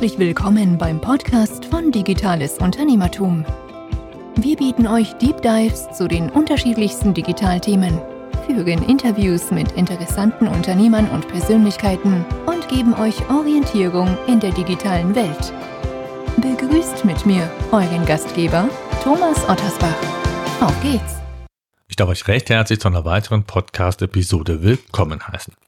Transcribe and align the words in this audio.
Herzlich 0.00 0.18
willkommen 0.18 0.78
beim 0.78 0.98
Podcast 0.98 1.66
von 1.66 1.92
Digitales 1.92 2.56
Unternehmertum. 2.56 3.44
Wir 4.36 4.56
bieten 4.56 4.86
euch 4.86 5.12
Deep 5.18 5.42
Dives 5.42 5.92
zu 5.92 6.08
den 6.08 6.30
unterschiedlichsten 6.30 7.12
Digitalthemen, 7.12 8.00
führen 8.46 8.82
Interviews 8.88 9.50
mit 9.50 9.72
interessanten 9.72 10.48
Unternehmern 10.48 11.06
und 11.10 11.28
Persönlichkeiten 11.28 12.24
und 12.46 12.66
geben 12.70 12.94
euch 12.94 13.28
Orientierung 13.28 14.16
in 14.26 14.40
der 14.40 14.52
digitalen 14.52 15.14
Welt. 15.14 15.52
Begrüßt 16.38 17.04
mit 17.04 17.26
mir 17.26 17.50
euren 17.70 18.06
Gastgeber 18.06 18.70
Thomas 19.04 19.46
Ottersbach. 19.50 20.00
Auf 20.62 20.82
geht's! 20.82 21.16
Ich 21.88 21.96
darf 21.96 22.08
euch 22.08 22.26
recht 22.26 22.48
herzlich 22.48 22.80
zu 22.80 22.88
einer 22.88 23.04
weiteren 23.04 23.44
Podcast-Episode 23.44 24.62
willkommen 24.62 25.20
heißen. 25.28 25.59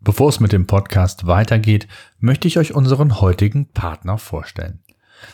Bevor 0.00 0.28
es 0.28 0.40
mit 0.40 0.52
dem 0.52 0.66
Podcast 0.66 1.26
weitergeht, 1.26 1.88
möchte 2.18 2.48
ich 2.48 2.58
euch 2.58 2.74
unseren 2.74 3.20
heutigen 3.20 3.72
Partner 3.72 4.18
vorstellen. 4.18 4.80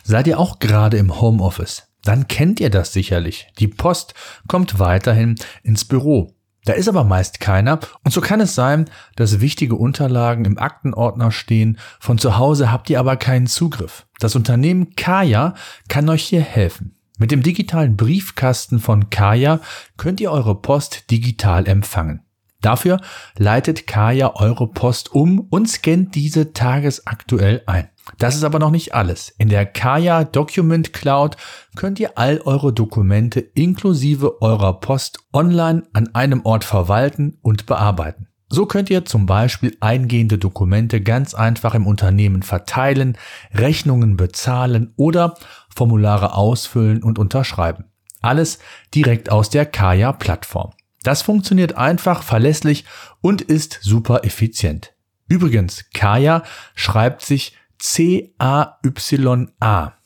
Seid 0.02 0.26
ihr 0.26 0.38
auch 0.38 0.58
gerade 0.58 0.96
im 0.96 1.20
Homeoffice? 1.20 1.88
Dann 2.04 2.28
kennt 2.28 2.60
ihr 2.60 2.70
das 2.70 2.92
sicherlich. 2.92 3.48
Die 3.58 3.68
Post 3.68 4.14
kommt 4.48 4.78
weiterhin 4.78 5.36
ins 5.62 5.84
Büro. 5.84 6.34
Da 6.64 6.74
ist 6.74 6.88
aber 6.88 7.02
meist 7.02 7.40
keiner 7.40 7.80
und 8.04 8.12
so 8.12 8.20
kann 8.20 8.40
es 8.40 8.54
sein, 8.54 8.88
dass 9.16 9.40
wichtige 9.40 9.74
Unterlagen 9.74 10.44
im 10.44 10.58
Aktenordner 10.58 11.32
stehen, 11.32 11.78
von 11.98 12.18
zu 12.18 12.38
Hause 12.38 12.70
habt 12.70 12.88
ihr 12.88 13.00
aber 13.00 13.16
keinen 13.16 13.48
Zugriff. 13.48 14.06
Das 14.20 14.36
Unternehmen 14.36 14.94
Kaya 14.94 15.54
kann 15.88 16.08
euch 16.08 16.22
hier 16.22 16.40
helfen. 16.40 16.96
Mit 17.18 17.32
dem 17.32 17.42
digitalen 17.42 17.96
Briefkasten 17.96 18.78
von 18.78 19.10
Kaya 19.10 19.60
könnt 19.96 20.20
ihr 20.20 20.30
eure 20.30 20.60
Post 20.60 21.10
digital 21.10 21.66
empfangen. 21.66 22.22
Dafür 22.62 23.00
leitet 23.36 23.86
Kaya 23.86 24.36
eure 24.36 24.68
Post 24.68 25.12
um 25.12 25.40
und 25.50 25.68
scannt 25.68 26.14
diese 26.14 26.52
tagesaktuell 26.52 27.62
ein. 27.66 27.88
Das 28.18 28.34
ist 28.34 28.44
aber 28.44 28.58
noch 28.58 28.70
nicht 28.70 28.94
alles. 28.94 29.34
In 29.38 29.48
der 29.48 29.66
Kaya 29.66 30.24
Document 30.24 30.92
Cloud 30.92 31.36
könnt 31.76 32.00
ihr 32.00 32.18
all 32.18 32.40
eure 32.44 32.72
Dokumente 32.72 33.40
inklusive 33.40 34.40
eurer 34.40 34.80
Post 34.80 35.18
online 35.32 35.82
an 35.92 36.14
einem 36.14 36.44
Ort 36.44 36.64
verwalten 36.64 37.38
und 37.42 37.66
bearbeiten. 37.66 38.28
So 38.48 38.66
könnt 38.66 38.90
ihr 38.90 39.04
zum 39.06 39.24
Beispiel 39.24 39.76
eingehende 39.80 40.36
Dokumente 40.36 41.00
ganz 41.00 41.32
einfach 41.34 41.74
im 41.74 41.86
Unternehmen 41.86 42.42
verteilen, 42.42 43.16
Rechnungen 43.54 44.16
bezahlen 44.16 44.92
oder 44.96 45.34
Formulare 45.74 46.34
ausfüllen 46.34 47.02
und 47.02 47.18
unterschreiben. 47.18 47.86
Alles 48.20 48.58
direkt 48.94 49.30
aus 49.32 49.48
der 49.48 49.64
Kaya 49.64 50.12
Plattform. 50.12 50.72
Das 51.02 51.22
funktioniert 51.22 51.76
einfach, 51.76 52.22
verlässlich 52.22 52.84
und 53.20 53.42
ist 53.42 53.80
super 53.82 54.24
effizient. 54.24 54.94
Übrigens, 55.28 55.84
Kaya 55.92 56.44
schreibt 56.74 57.22
sich 57.22 57.56
C-A-Y-A. 57.78 58.72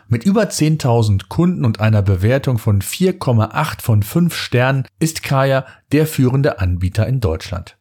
Mit 0.08 0.24
über 0.24 0.44
10.000 0.44 1.26
Kunden 1.28 1.64
und 1.64 1.80
einer 1.80 2.02
Bewertung 2.02 2.58
von 2.58 2.80
4,8 2.80 3.82
von 3.82 4.04
5 4.04 4.36
Sternen 4.36 4.86
ist 5.00 5.24
Kaya 5.24 5.66
der 5.90 6.06
führende 6.06 6.60
Anbieter 6.60 7.08
in 7.08 7.18
Deutschland. 7.20 7.76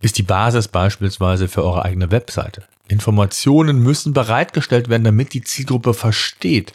ist 0.00 0.18
die 0.18 0.22
Basis 0.22 0.68
beispielsweise 0.68 1.48
für 1.48 1.64
eure 1.64 1.84
eigene 1.84 2.10
Webseite. 2.10 2.64
Informationen 2.88 3.78
müssen 3.78 4.12
bereitgestellt 4.12 4.88
werden, 4.88 5.04
damit 5.04 5.32
die 5.32 5.42
Zielgruppe 5.42 5.94
versteht, 5.94 6.72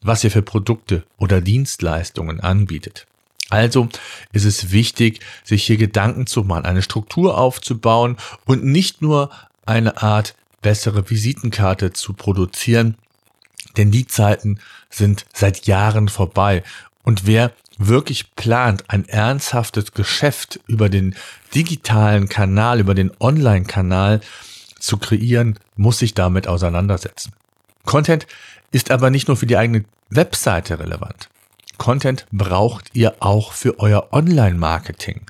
was 0.00 0.22
ihr 0.22 0.30
für 0.30 0.42
Produkte 0.42 1.04
oder 1.16 1.40
Dienstleistungen 1.40 2.40
anbietet. 2.40 3.06
Also 3.50 3.88
ist 4.32 4.44
es 4.44 4.72
wichtig, 4.72 5.20
sich 5.42 5.64
hier 5.64 5.78
Gedanken 5.78 6.26
zu 6.26 6.42
machen, 6.42 6.66
eine 6.66 6.82
Struktur 6.82 7.38
aufzubauen 7.38 8.16
und 8.44 8.64
nicht 8.64 9.00
nur 9.00 9.30
eine 9.64 10.02
Art 10.02 10.34
bessere 10.60 11.08
Visitenkarte 11.08 11.92
zu 11.92 12.12
produzieren, 12.12 12.96
denn 13.76 13.90
die 13.90 14.06
Zeiten 14.06 14.58
sind 14.90 15.24
seit 15.32 15.66
Jahren 15.66 16.08
vorbei. 16.08 16.62
Und 17.04 17.26
wer 17.26 17.52
wirklich 17.78 18.34
plant, 18.34 18.84
ein 18.88 19.08
ernsthaftes 19.08 19.92
Geschäft 19.92 20.60
über 20.66 20.88
den 20.88 21.14
digitalen 21.54 22.28
Kanal, 22.28 22.80
über 22.80 22.94
den 22.94 23.12
Online-Kanal 23.20 24.20
zu 24.78 24.98
kreieren, 24.98 25.58
muss 25.76 26.00
sich 26.00 26.14
damit 26.14 26.48
auseinandersetzen. 26.48 27.32
Content 27.84 28.26
ist 28.72 28.90
aber 28.90 29.10
nicht 29.10 29.28
nur 29.28 29.36
für 29.36 29.46
die 29.46 29.56
eigene 29.56 29.84
Webseite 30.10 30.78
relevant. 30.78 31.28
Content 31.78 32.26
braucht 32.32 32.90
ihr 32.94 33.16
auch 33.20 33.52
für 33.52 33.78
euer 33.78 34.08
Online-Marketing. 34.12 35.22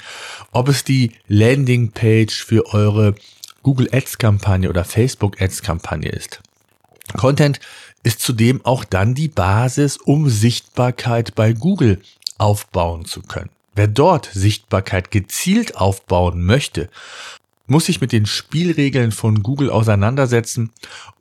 Ob 0.50 0.68
es 0.68 0.82
die 0.82 1.12
Landingpage 1.28 2.44
für 2.44 2.66
eure 2.74 3.14
Google 3.62 3.88
Ads-Kampagne 3.92 4.68
oder 4.68 4.84
Facebook 4.84 5.40
Ads-Kampagne 5.40 6.10
ist. 6.10 6.40
Content 7.16 7.60
ist 8.02 8.20
zudem 8.20 8.64
auch 8.64 8.84
dann 8.84 9.14
die 9.14 9.28
Basis, 9.28 9.96
um 9.96 10.28
Sichtbarkeit 10.28 11.34
bei 11.34 11.52
Google 11.52 12.00
aufbauen 12.38 13.04
zu 13.04 13.22
können. 13.22 13.50
Wer 13.74 13.88
dort 13.88 14.30
Sichtbarkeit 14.32 15.10
gezielt 15.10 15.76
aufbauen 15.76 16.42
möchte, 16.42 16.88
muss 17.68 17.86
sich 17.86 18.00
mit 18.00 18.12
den 18.12 18.26
Spielregeln 18.26 19.12
von 19.12 19.42
Google 19.42 19.70
auseinandersetzen 19.70 20.70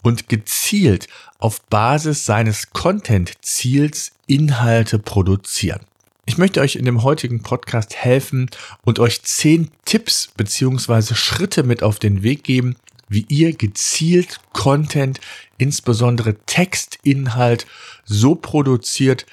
und 0.01 0.29
gezielt 0.29 1.07
auf 1.39 1.61
Basis 1.67 2.25
seines 2.25 2.71
Content-Ziels 2.71 4.13
Inhalte 4.25 4.97
produzieren. 4.97 5.81
Ich 6.25 6.37
möchte 6.37 6.59
euch 6.59 6.75
in 6.75 6.85
dem 6.85 7.03
heutigen 7.03 7.41
Podcast 7.41 7.95
helfen 7.95 8.49
und 8.83 8.99
euch 8.99 9.21
zehn 9.21 9.69
Tipps 9.85 10.29
beziehungsweise 10.35 11.15
Schritte 11.15 11.63
mit 11.63 11.83
auf 11.83 11.99
den 11.99 12.23
Weg 12.23 12.43
geben, 12.43 12.75
wie 13.07 13.25
ihr 13.29 13.53
gezielt 13.53 14.41
Content, 14.51 15.21
insbesondere 15.57 16.35
Textinhalt, 16.45 17.65
so 18.03 18.35
produziert, 18.35 19.25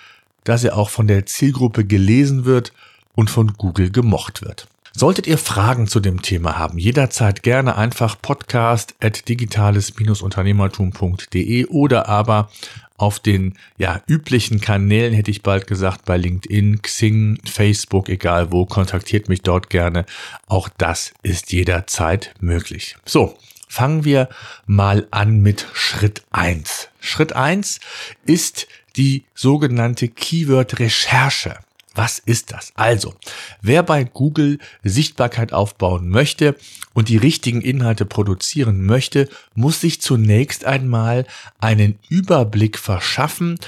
dass 0.44 0.62
er 0.62 0.76
auch 0.76 0.90
von 0.90 1.06
der 1.08 1.26
Zielgruppe 1.26 1.84
gelesen 1.84 2.44
wird 2.44 2.72
und 3.14 3.30
von 3.30 3.54
Google 3.54 3.90
gemocht 3.90 4.42
wird. 4.42 4.68
Solltet 4.96 5.26
ihr 5.26 5.38
Fragen 5.38 5.88
zu 5.88 5.98
dem 5.98 6.22
Thema 6.22 6.56
haben, 6.56 6.78
jederzeit 6.78 7.42
gerne 7.42 7.76
einfach 7.76 8.22
podcast 8.22 8.94
at 9.02 9.28
digitales-unternehmertum.de 9.28 11.66
oder 11.66 12.08
aber 12.08 12.48
auf 12.96 13.18
den 13.18 13.54
ja 13.76 14.00
üblichen 14.06 14.60
Kanälen 14.60 15.12
hätte 15.12 15.32
ich 15.32 15.42
bald 15.42 15.66
gesagt 15.66 16.04
bei 16.04 16.16
LinkedIn, 16.16 16.80
Xing, 16.80 17.40
Facebook, 17.44 18.08
egal 18.08 18.52
wo, 18.52 18.66
kontaktiert 18.66 19.28
mich 19.28 19.42
dort 19.42 19.68
gerne. 19.68 20.06
Auch 20.46 20.68
das 20.78 21.12
ist 21.24 21.50
jederzeit 21.50 22.32
möglich. 22.38 22.94
So, 23.04 23.36
fangen 23.66 24.04
wir 24.04 24.28
mal 24.64 25.08
an 25.10 25.40
mit 25.40 25.66
Schritt 25.72 26.22
eins. 26.30 26.88
Schritt 27.00 27.32
eins 27.32 27.80
ist 28.26 28.68
die 28.94 29.24
sogenannte 29.34 30.06
Keyword 30.06 30.78
Recherche. 30.78 31.58
Was 31.94 32.18
ist 32.18 32.52
das? 32.52 32.72
Also, 32.74 33.14
wer 33.62 33.82
bei 33.84 34.04
Google 34.04 34.58
Sichtbarkeit 34.82 35.52
aufbauen 35.52 36.08
möchte 36.08 36.56
und 36.92 37.08
die 37.08 37.16
richtigen 37.16 37.60
Inhalte 37.60 38.04
produzieren 38.04 38.84
möchte, 38.84 39.28
muss 39.54 39.80
sich 39.80 40.00
zunächst 40.00 40.64
einmal 40.64 41.24
einen 41.60 41.98
Überblick 42.08 42.78
verschaffen, 42.78 43.58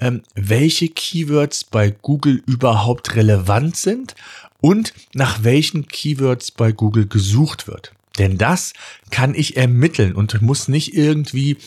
ähm, 0.00 0.22
welche 0.34 0.88
Keywords 0.88 1.64
bei 1.64 1.90
Google 1.90 2.42
überhaupt 2.46 3.14
relevant 3.14 3.76
sind 3.76 4.14
und 4.60 4.92
nach 5.14 5.44
welchen 5.44 5.86
Keywords 5.86 6.50
bei 6.50 6.72
Google 6.72 7.06
gesucht 7.06 7.68
wird. 7.68 7.92
Denn 8.18 8.38
das 8.38 8.72
kann 9.10 9.34
ich 9.34 9.56
ermitteln 9.56 10.14
und 10.14 10.40
muss 10.42 10.68
nicht 10.68 10.94
irgendwie 10.94 11.58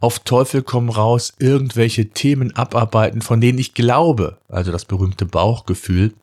auf 0.00 0.20
Teufel 0.20 0.62
komm 0.62 0.90
raus 0.90 1.34
irgendwelche 1.38 2.10
Themen 2.10 2.54
abarbeiten, 2.54 3.22
von 3.22 3.40
denen 3.40 3.58
ich 3.58 3.74
glaube, 3.74 4.38
also 4.48 4.72
das 4.72 4.84
berühmte 4.84 5.26
Bauchgefühl, 5.26 6.14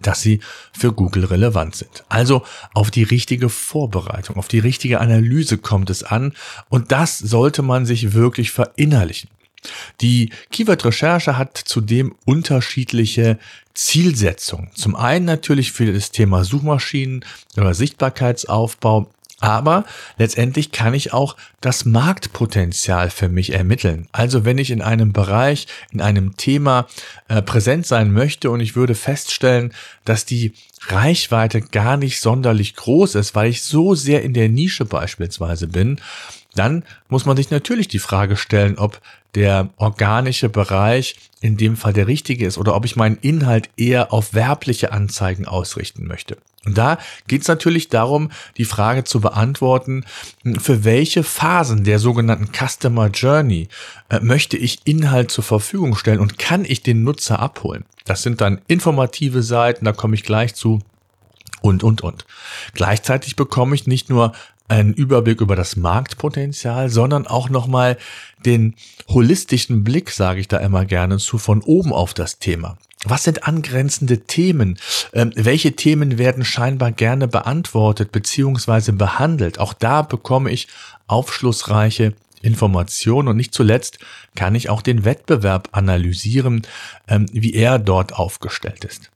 dass 0.00 0.20
sie 0.20 0.40
für 0.72 0.92
Google 0.92 1.24
relevant 1.24 1.74
sind. 1.74 2.04
Also 2.08 2.42
auf 2.74 2.90
die 2.90 3.02
richtige 3.02 3.48
Vorbereitung, 3.48 4.36
auf 4.36 4.48
die 4.48 4.58
richtige 4.58 5.00
Analyse 5.00 5.58
kommt 5.58 5.90
es 5.90 6.02
an 6.02 6.34
und 6.68 6.92
das 6.92 7.18
sollte 7.18 7.62
man 7.62 7.86
sich 7.86 8.12
wirklich 8.12 8.50
verinnerlichen. 8.50 9.30
Die 10.00 10.30
Keyword-Recherche 10.52 11.36
hat 11.38 11.56
zudem 11.56 12.14
unterschiedliche 12.24 13.38
Zielsetzungen. 13.74 14.70
Zum 14.74 14.96
einen 14.96 15.26
natürlich 15.26 15.72
für 15.72 15.92
das 15.92 16.10
Thema 16.10 16.44
Suchmaschinen 16.44 17.24
oder 17.56 17.74
Sichtbarkeitsaufbau, 17.74 19.10
Aber 19.38 19.84
letztendlich 20.16 20.72
kann 20.72 20.94
ich 20.94 21.12
auch 21.12 21.36
das 21.60 21.84
Marktpotenzial 21.84 23.10
für 23.10 23.28
mich 23.28 23.52
ermitteln. 23.52 24.08
Also 24.10 24.46
wenn 24.46 24.56
ich 24.56 24.70
in 24.70 24.80
einem 24.80 25.12
Bereich, 25.12 25.66
in 25.92 26.00
einem 26.00 26.38
Thema 26.38 26.86
äh, 27.28 27.42
präsent 27.42 27.86
sein 27.86 28.12
möchte 28.12 28.50
und 28.50 28.60
ich 28.60 28.76
würde 28.76 28.94
feststellen, 28.94 29.74
dass 30.06 30.24
die 30.24 30.54
Reichweite 30.88 31.60
gar 31.60 31.98
nicht 31.98 32.20
sonderlich 32.20 32.76
groß 32.76 33.14
ist, 33.16 33.34
weil 33.34 33.50
ich 33.50 33.62
so 33.62 33.94
sehr 33.94 34.22
in 34.22 34.32
der 34.32 34.48
Nische 34.48 34.86
beispielsweise 34.86 35.68
bin, 35.68 36.00
dann 36.54 36.84
muss 37.08 37.26
man 37.26 37.36
sich 37.36 37.50
natürlich 37.50 37.88
die 37.88 37.98
Frage 37.98 38.36
stellen, 38.36 38.78
ob 38.78 39.02
der 39.36 39.68
organische 39.76 40.48
Bereich 40.48 41.16
in 41.40 41.56
dem 41.56 41.76
Fall 41.76 41.92
der 41.92 42.08
richtige 42.08 42.46
ist 42.46 42.58
oder 42.58 42.74
ob 42.74 42.84
ich 42.84 42.96
meinen 42.96 43.18
Inhalt 43.20 43.70
eher 43.76 44.12
auf 44.12 44.34
werbliche 44.34 44.90
Anzeigen 44.90 45.46
ausrichten 45.46 46.06
möchte. 46.06 46.38
Und 46.64 46.76
da 46.76 46.98
geht 47.28 47.42
es 47.42 47.48
natürlich 47.48 47.90
darum, 47.90 48.30
die 48.56 48.64
Frage 48.64 49.04
zu 49.04 49.20
beantworten, 49.20 50.04
für 50.58 50.82
welche 50.82 51.22
Phasen 51.22 51.84
der 51.84 52.00
sogenannten 52.00 52.50
Customer 52.50 53.06
Journey 53.08 53.68
äh, 54.08 54.18
möchte 54.18 54.56
ich 54.56 54.80
Inhalt 54.84 55.30
zur 55.30 55.44
Verfügung 55.44 55.94
stellen 55.94 56.18
und 56.18 56.38
kann 56.38 56.64
ich 56.64 56.82
den 56.82 57.04
Nutzer 57.04 57.38
abholen. 57.38 57.84
Das 58.04 58.22
sind 58.22 58.40
dann 58.40 58.60
informative 58.66 59.42
Seiten, 59.42 59.84
da 59.84 59.92
komme 59.92 60.16
ich 60.16 60.24
gleich 60.24 60.56
zu 60.56 60.80
und, 61.60 61.84
und, 61.84 62.02
und. 62.02 62.24
Gleichzeitig 62.74 63.36
bekomme 63.36 63.74
ich 63.74 63.86
nicht 63.86 64.10
nur 64.10 64.32
einen 64.68 64.94
Überblick 64.94 65.40
über 65.40 65.56
das 65.56 65.76
Marktpotenzial, 65.76 66.88
sondern 66.88 67.26
auch 67.26 67.48
nochmal 67.48 67.96
den 68.44 68.74
holistischen 69.08 69.84
Blick, 69.84 70.10
sage 70.10 70.40
ich 70.40 70.48
da 70.48 70.58
immer 70.58 70.84
gerne 70.84 71.18
zu, 71.18 71.38
von 71.38 71.62
oben 71.62 71.92
auf 71.92 72.14
das 72.14 72.38
Thema. 72.38 72.76
Was 73.04 73.24
sind 73.24 73.44
angrenzende 73.44 74.20
Themen? 74.20 74.78
Ähm, 75.12 75.32
welche 75.36 75.76
Themen 75.76 76.18
werden 76.18 76.44
scheinbar 76.44 76.90
gerne 76.90 77.28
beantwortet 77.28 78.10
beziehungsweise 78.10 78.92
behandelt? 78.92 79.60
Auch 79.60 79.74
da 79.74 80.02
bekomme 80.02 80.50
ich 80.50 80.66
aufschlussreiche 81.06 82.14
Informationen 82.42 83.28
und 83.28 83.36
nicht 83.36 83.54
zuletzt 83.54 83.98
kann 84.34 84.54
ich 84.54 84.70
auch 84.70 84.82
den 84.82 85.04
Wettbewerb 85.04 85.68
analysieren, 85.72 86.62
ähm, 87.08 87.26
wie 87.32 87.54
er 87.54 87.78
dort 87.78 88.14
aufgestellt 88.14 88.84
ist. 88.84 89.10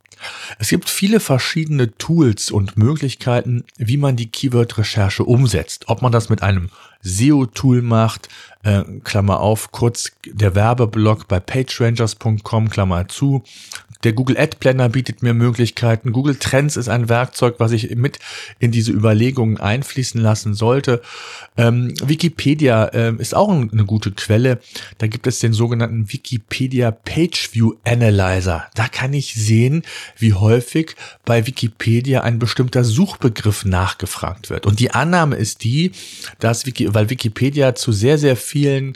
Es 0.58 0.68
gibt 0.68 0.88
viele 0.88 1.20
verschiedene 1.20 1.96
Tools 1.96 2.50
und 2.50 2.76
Möglichkeiten, 2.76 3.64
wie 3.76 3.96
man 3.96 4.16
die 4.16 4.30
Keyword-Recherche 4.30 5.24
umsetzt. 5.24 5.84
Ob 5.88 6.02
man 6.02 6.12
das 6.12 6.28
mit 6.28 6.42
einem 6.42 6.70
SEO-Tool 7.02 7.82
macht, 7.82 8.28
äh, 8.62 8.82
Klammer 9.04 9.40
auf, 9.40 9.72
kurz 9.72 10.12
der 10.26 10.54
Werbeblock 10.54 11.28
bei 11.28 11.40
pagerangers.com, 11.40 12.68
Klammer 12.70 13.08
zu, 13.08 13.42
der 14.04 14.12
Google 14.12 14.38
Ad 14.38 14.56
Planner 14.58 14.88
bietet 14.88 15.22
mir 15.22 15.34
Möglichkeiten. 15.34 16.12
Google 16.12 16.36
Trends 16.36 16.76
ist 16.76 16.88
ein 16.88 17.08
Werkzeug, 17.08 17.56
was 17.58 17.72
ich 17.72 17.94
mit 17.96 18.18
in 18.58 18.70
diese 18.70 18.92
Überlegungen 18.92 19.58
einfließen 19.58 20.20
lassen 20.20 20.54
sollte. 20.54 21.02
Ähm, 21.56 21.94
Wikipedia 22.02 22.86
äh, 22.86 23.14
ist 23.18 23.34
auch 23.34 23.50
eine 23.50 23.84
gute 23.84 24.12
Quelle. 24.12 24.60
Da 24.98 25.06
gibt 25.06 25.26
es 25.26 25.38
den 25.40 25.52
sogenannten 25.52 26.12
Wikipedia 26.12 26.90
Page 26.90 27.50
View 27.52 27.74
Analyzer. 27.84 28.66
Da 28.74 28.88
kann 28.88 29.12
ich 29.12 29.34
sehen, 29.34 29.82
wie 30.16 30.34
häufig 30.34 30.96
bei 31.24 31.46
Wikipedia 31.46 32.22
ein 32.22 32.38
bestimmter 32.38 32.84
Suchbegriff 32.84 33.64
nachgefragt 33.64 34.50
wird. 34.50 34.66
Und 34.66 34.80
die 34.80 34.92
Annahme 34.92 35.36
ist 35.36 35.64
die, 35.64 35.92
dass 36.38 36.66
Wiki, 36.66 36.94
weil 36.94 37.10
Wikipedia 37.10 37.74
zu 37.74 37.92
sehr, 37.92 38.18
sehr 38.18 38.36
vielen 38.36 38.94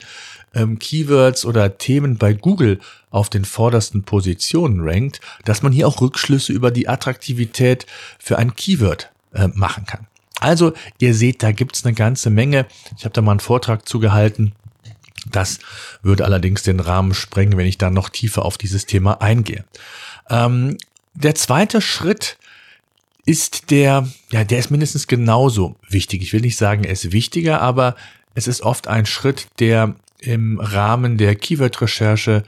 ähm, 0.55 0.79
Keywords 0.79 1.45
oder 1.45 1.79
Themen 1.79 2.17
bei 2.17 2.33
Google 2.33 2.81
auf 3.11 3.29
den 3.29 3.45
vordersten 3.45 4.05
Positionen 4.05 4.81
rankt, 4.81 5.21
dass 5.45 5.63
man 5.63 5.73
hier 5.73 5.87
auch 5.87 6.01
Rückschlüsse 6.01 6.53
über 6.53 6.71
die 6.71 6.89
Attraktivität 6.89 7.87
für 8.19 8.39
ein 8.39 8.55
Keyword 8.55 9.11
äh, 9.35 9.49
machen 9.49 9.87
kann. 9.87 10.07
Also 10.41 10.73
ihr 10.99 11.15
seht, 11.15 11.43
da 11.43 11.53
gibt's 11.53 11.85
eine 11.85 11.95
ganze 11.95 12.31
Menge. 12.31 12.67
Ich 12.97 13.05
habe 13.05 13.13
da 13.13 13.23
mal 13.23 13.33
einen 13.33 13.41
Vortrag 13.41 13.89
zugehalten. 13.89 14.53
Das 15.31 15.59
würde 16.03 16.25
allerdings 16.25 16.63
den 16.63 16.81
Rahmen 16.81 17.15
sprengen, 17.15 17.57
wenn 17.57 17.67
ich 17.67 17.79
da 17.79 17.91
noch 17.91 18.11
tiefer 18.11 18.45
auf 18.45 18.59
dieses 18.59 18.85
Thema 18.87 19.23
eingehe. 19.23 19.65
Ähm, 20.29 20.77
der 21.15 21.35
zweite 21.35 21.81
Schritt 21.81 22.37
ist 23.25 23.71
der, 23.71 24.07
ja, 24.31 24.45
der 24.45 24.59
ist 24.59 24.71
mindestens 24.71 25.07
genauso 25.07 25.77
wichtig. 25.89 26.23
Ich 26.23 26.33
will 26.33 26.43
nicht 26.43 26.59
sagen, 26.59 26.85
er 26.85 26.93
ist 26.93 27.13
wichtiger, 27.13 27.63
aber 27.63 27.97
es 28.35 28.47
ist 28.47 28.61
oft 28.61 28.89
ein 28.89 29.07
Schritt, 29.07 29.47
der 29.61 29.95
im 30.25 30.59
Rahmen 30.61 31.17
der 31.19 31.37
Keyword-Recherche 31.37 32.43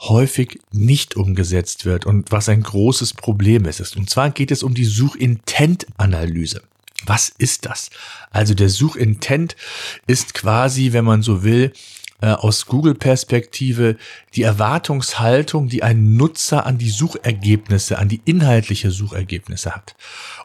häufig 0.00 0.60
nicht 0.72 1.16
umgesetzt 1.16 1.84
wird 1.84 2.06
und 2.06 2.30
was 2.30 2.48
ein 2.48 2.62
großes 2.62 3.14
Problem 3.14 3.64
ist. 3.64 3.96
Und 3.96 4.08
zwar 4.08 4.30
geht 4.30 4.50
es 4.50 4.62
um 4.62 4.74
die 4.74 4.84
Suchintent-Analyse. 4.84 6.62
Was 7.04 7.28
ist 7.28 7.66
das? 7.66 7.90
Also 8.30 8.54
der 8.54 8.68
Suchintent 8.68 9.56
ist 10.06 10.34
quasi, 10.34 10.92
wenn 10.92 11.04
man 11.04 11.22
so 11.22 11.42
will, 11.42 11.72
äh, 12.20 12.28
aus 12.28 12.66
Google-Perspektive 12.66 13.96
die 14.34 14.42
Erwartungshaltung, 14.42 15.68
die 15.68 15.82
ein 15.82 16.16
Nutzer 16.16 16.66
an 16.66 16.78
die 16.78 16.90
Suchergebnisse, 16.90 17.98
an 17.98 18.08
die 18.08 18.20
inhaltliche 18.24 18.90
Suchergebnisse 18.90 19.74
hat. 19.74 19.94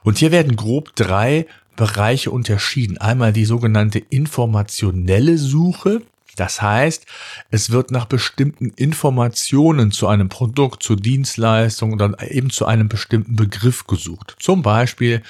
Und 0.03 0.19
hier 0.19 0.31
werden 0.31 0.55
grob 0.55 0.95
drei 0.95 1.47
Bereiche 1.75 2.29
unterschieden. 2.29 2.99
Einmal 2.99 3.33
die 3.33 3.45
sogenannte 3.45 3.97
informationelle 3.97 5.39
Suche, 5.39 6.03
das 6.35 6.61
heißt, 6.61 7.05
es 7.51 7.69
wird 7.69 7.91
nach 7.91 8.05
bestimmten 8.05 8.69
Informationen 8.71 9.91
zu 9.91 10.07
einem 10.07 10.29
Produkt, 10.29 10.83
zur 10.83 10.95
Dienstleistung 10.95 11.93
oder 11.93 12.15
eben 12.31 12.49
zu 12.49 12.65
einem 12.65 12.89
bestimmten 12.89 13.35
Begriff 13.35 13.85
gesucht. 13.85 14.35
Zum 14.39 14.61
Beispiel 14.61 15.21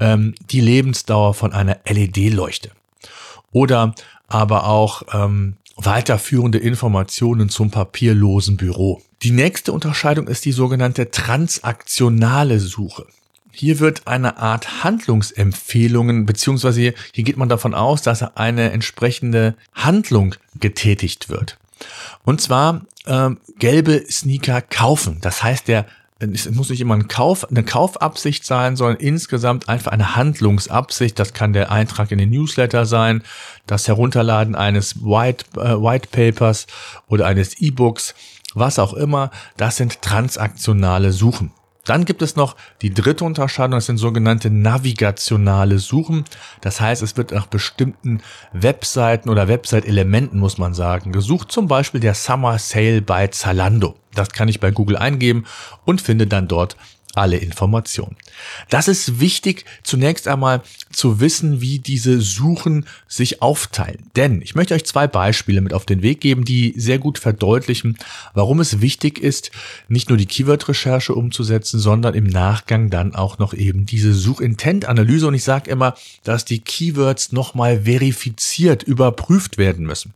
ähm, 0.00 0.34
die 0.50 0.60
Lebensdauer 0.60 1.34
von 1.34 1.52
einer 1.52 1.78
LED-Leuchte. 1.86 2.70
Oder 3.52 3.94
aber 4.28 4.66
auch 4.66 5.02
ähm, 5.12 5.56
weiterführende 5.76 6.58
Informationen 6.58 7.48
zum 7.48 7.70
papierlosen 7.70 8.56
Büro. 8.56 9.02
Die 9.22 9.30
nächste 9.30 9.72
Unterscheidung 9.72 10.26
ist 10.28 10.44
die 10.44 10.52
sogenannte 10.52 11.10
transaktionale 11.10 12.58
Suche. 12.58 13.06
Hier 13.52 13.78
wird 13.80 14.06
eine 14.06 14.38
Art 14.38 14.82
Handlungsempfehlungen, 14.82 16.26
beziehungsweise 16.26 16.80
hier, 16.80 16.94
hier 17.12 17.24
geht 17.24 17.36
man 17.36 17.48
davon 17.48 17.74
aus, 17.74 18.02
dass 18.02 18.22
eine 18.36 18.72
entsprechende 18.72 19.54
Handlung 19.74 20.34
getätigt 20.58 21.28
wird. 21.28 21.58
Und 22.24 22.40
zwar 22.40 22.82
äh, 23.04 23.30
gelbe 23.58 24.04
Sneaker 24.10 24.62
kaufen. 24.62 25.18
Das 25.20 25.42
heißt, 25.42 25.68
der 25.68 25.86
es 26.22 26.48
muss 26.50 26.70
nicht 26.70 26.80
immer 26.80 26.94
ein 26.94 27.08
Kauf, 27.08 27.50
eine 27.50 27.64
Kaufabsicht 27.64 28.46
sein, 28.46 28.76
sondern 28.76 28.98
insgesamt 28.98 29.68
einfach 29.68 29.90
eine 29.90 30.14
Handlungsabsicht. 30.14 31.18
Das 31.18 31.32
kann 31.32 31.52
der 31.52 31.72
Eintrag 31.72 32.12
in 32.12 32.18
den 32.18 32.30
Newsletter 32.30 32.86
sein, 32.86 33.24
das 33.66 33.88
Herunterladen 33.88 34.54
eines 34.54 35.02
White, 35.02 35.46
äh, 35.56 35.74
White 35.74 36.08
Papers 36.12 36.68
oder 37.08 37.26
eines 37.26 37.60
E-Books, 37.60 38.14
was 38.54 38.78
auch 38.78 38.94
immer. 38.94 39.32
Das 39.56 39.76
sind 39.76 40.00
transaktionale 40.02 41.12
Suchen. 41.12 41.50
Dann 41.84 42.04
gibt 42.04 42.22
es 42.22 42.36
noch 42.36 42.54
die 42.80 42.94
dritte 42.94 43.24
Unterscheidung, 43.24 43.72
das 43.72 43.86
sind 43.86 43.96
sogenannte 43.96 44.50
navigationale 44.50 45.80
Suchen. 45.80 46.24
Das 46.60 46.80
heißt, 46.80 47.02
es 47.02 47.16
wird 47.16 47.32
nach 47.32 47.46
bestimmten 47.46 48.22
Webseiten 48.52 49.28
oder 49.28 49.48
Website-Elementen, 49.48 50.38
muss 50.38 50.58
man 50.58 50.74
sagen, 50.74 51.10
gesucht. 51.10 51.50
Zum 51.50 51.66
Beispiel 51.66 52.00
der 52.00 52.14
Summer 52.14 52.58
Sale 52.58 53.02
bei 53.02 53.26
Zalando. 53.26 53.96
Das 54.14 54.30
kann 54.30 54.48
ich 54.48 54.60
bei 54.60 54.70
Google 54.70 54.96
eingeben 54.96 55.44
und 55.84 56.00
finde 56.00 56.28
dann 56.28 56.46
dort 56.46 56.76
alle 57.14 57.36
Informationen. 57.36 58.16
Das 58.70 58.88
ist 58.88 59.20
wichtig, 59.20 59.64
zunächst 59.82 60.28
einmal 60.28 60.62
zu 60.90 61.20
wissen, 61.20 61.60
wie 61.60 61.78
diese 61.78 62.20
Suchen 62.20 62.86
sich 63.08 63.42
aufteilen. 63.42 64.10
Denn 64.16 64.42
ich 64.42 64.54
möchte 64.54 64.74
euch 64.74 64.84
zwei 64.84 65.06
Beispiele 65.06 65.60
mit 65.60 65.74
auf 65.74 65.86
den 65.86 66.02
Weg 66.02 66.20
geben, 66.20 66.44
die 66.44 66.74
sehr 66.76 66.98
gut 66.98 67.18
verdeutlichen, 67.18 67.98
warum 68.34 68.60
es 68.60 68.80
wichtig 68.80 69.18
ist, 69.18 69.50
nicht 69.88 70.08
nur 70.08 70.18
die 70.18 70.26
Keyword-Recherche 70.26 71.14
umzusetzen, 71.14 71.78
sondern 71.78 72.14
im 72.14 72.26
Nachgang 72.26 72.90
dann 72.90 73.14
auch 73.14 73.38
noch 73.38 73.54
eben 73.54 73.86
diese 73.86 74.14
Suchintent-Analyse. 74.14 75.26
Und 75.26 75.34
ich 75.34 75.44
sage 75.44 75.70
immer, 75.70 75.94
dass 76.24 76.44
die 76.44 76.60
Keywords 76.60 77.32
nochmal 77.32 77.82
verifiziert, 77.82 78.82
überprüft 78.82 79.58
werden 79.58 79.86
müssen. 79.86 80.14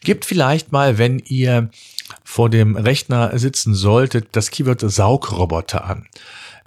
Gebt 0.00 0.24
vielleicht 0.24 0.72
mal, 0.72 0.98
wenn 0.98 1.18
ihr 1.18 1.70
vor 2.24 2.50
dem 2.50 2.76
Rechner 2.76 3.38
sitzen 3.38 3.74
solltet, 3.74 4.28
das 4.32 4.50
Keyword 4.50 4.80
Saugroboter 4.80 5.84
an. 5.84 6.06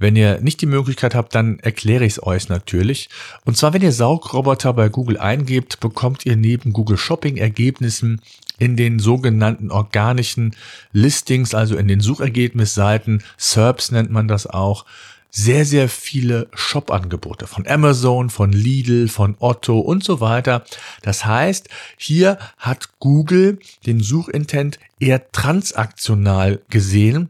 Wenn 0.01 0.15
ihr 0.15 0.41
nicht 0.41 0.59
die 0.61 0.65
Möglichkeit 0.65 1.13
habt, 1.13 1.35
dann 1.35 1.59
erkläre 1.59 2.05
ich 2.05 2.13
es 2.13 2.23
euch 2.23 2.49
natürlich. 2.49 3.07
Und 3.45 3.55
zwar, 3.55 3.73
wenn 3.73 3.83
ihr 3.83 3.91
Saugroboter 3.91 4.73
bei 4.73 4.89
Google 4.89 5.19
eingebt, 5.19 5.79
bekommt 5.79 6.25
ihr 6.25 6.35
neben 6.35 6.73
Google 6.73 6.97
Shopping 6.97 7.37
Ergebnissen 7.37 8.19
in 8.57 8.75
den 8.75 8.97
sogenannten 8.97 9.69
organischen 9.69 10.55
Listings, 10.91 11.53
also 11.53 11.75
in 11.77 11.87
den 11.87 11.99
Suchergebnisseiten, 11.99 13.23
SERPs 13.37 13.91
nennt 13.91 14.09
man 14.09 14.27
das 14.27 14.47
auch, 14.47 14.85
sehr, 15.31 15.65
sehr 15.65 15.89
viele 15.89 16.47
Shop-Angebote 16.53 17.47
von 17.47 17.65
Amazon, 17.67 18.29
von 18.29 18.51
Lidl, 18.51 19.07
von 19.07 19.35
Otto 19.39 19.79
und 19.79 20.03
so 20.03 20.19
weiter. 20.19 20.63
Das 21.01 21.25
heißt, 21.25 21.69
hier 21.97 22.37
hat 22.57 22.99
Google 22.99 23.59
den 23.85 24.01
Suchintent 24.01 24.77
eher 24.99 25.31
transaktional 25.31 26.61
gesehen 26.69 27.29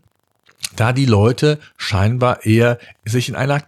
da 0.76 0.94
die 0.94 1.06
Leute 1.06 1.60
scheinbar 1.78 2.46
eher 2.46 2.78
sich 3.06 3.30
in 3.30 3.36
einer 3.36 3.60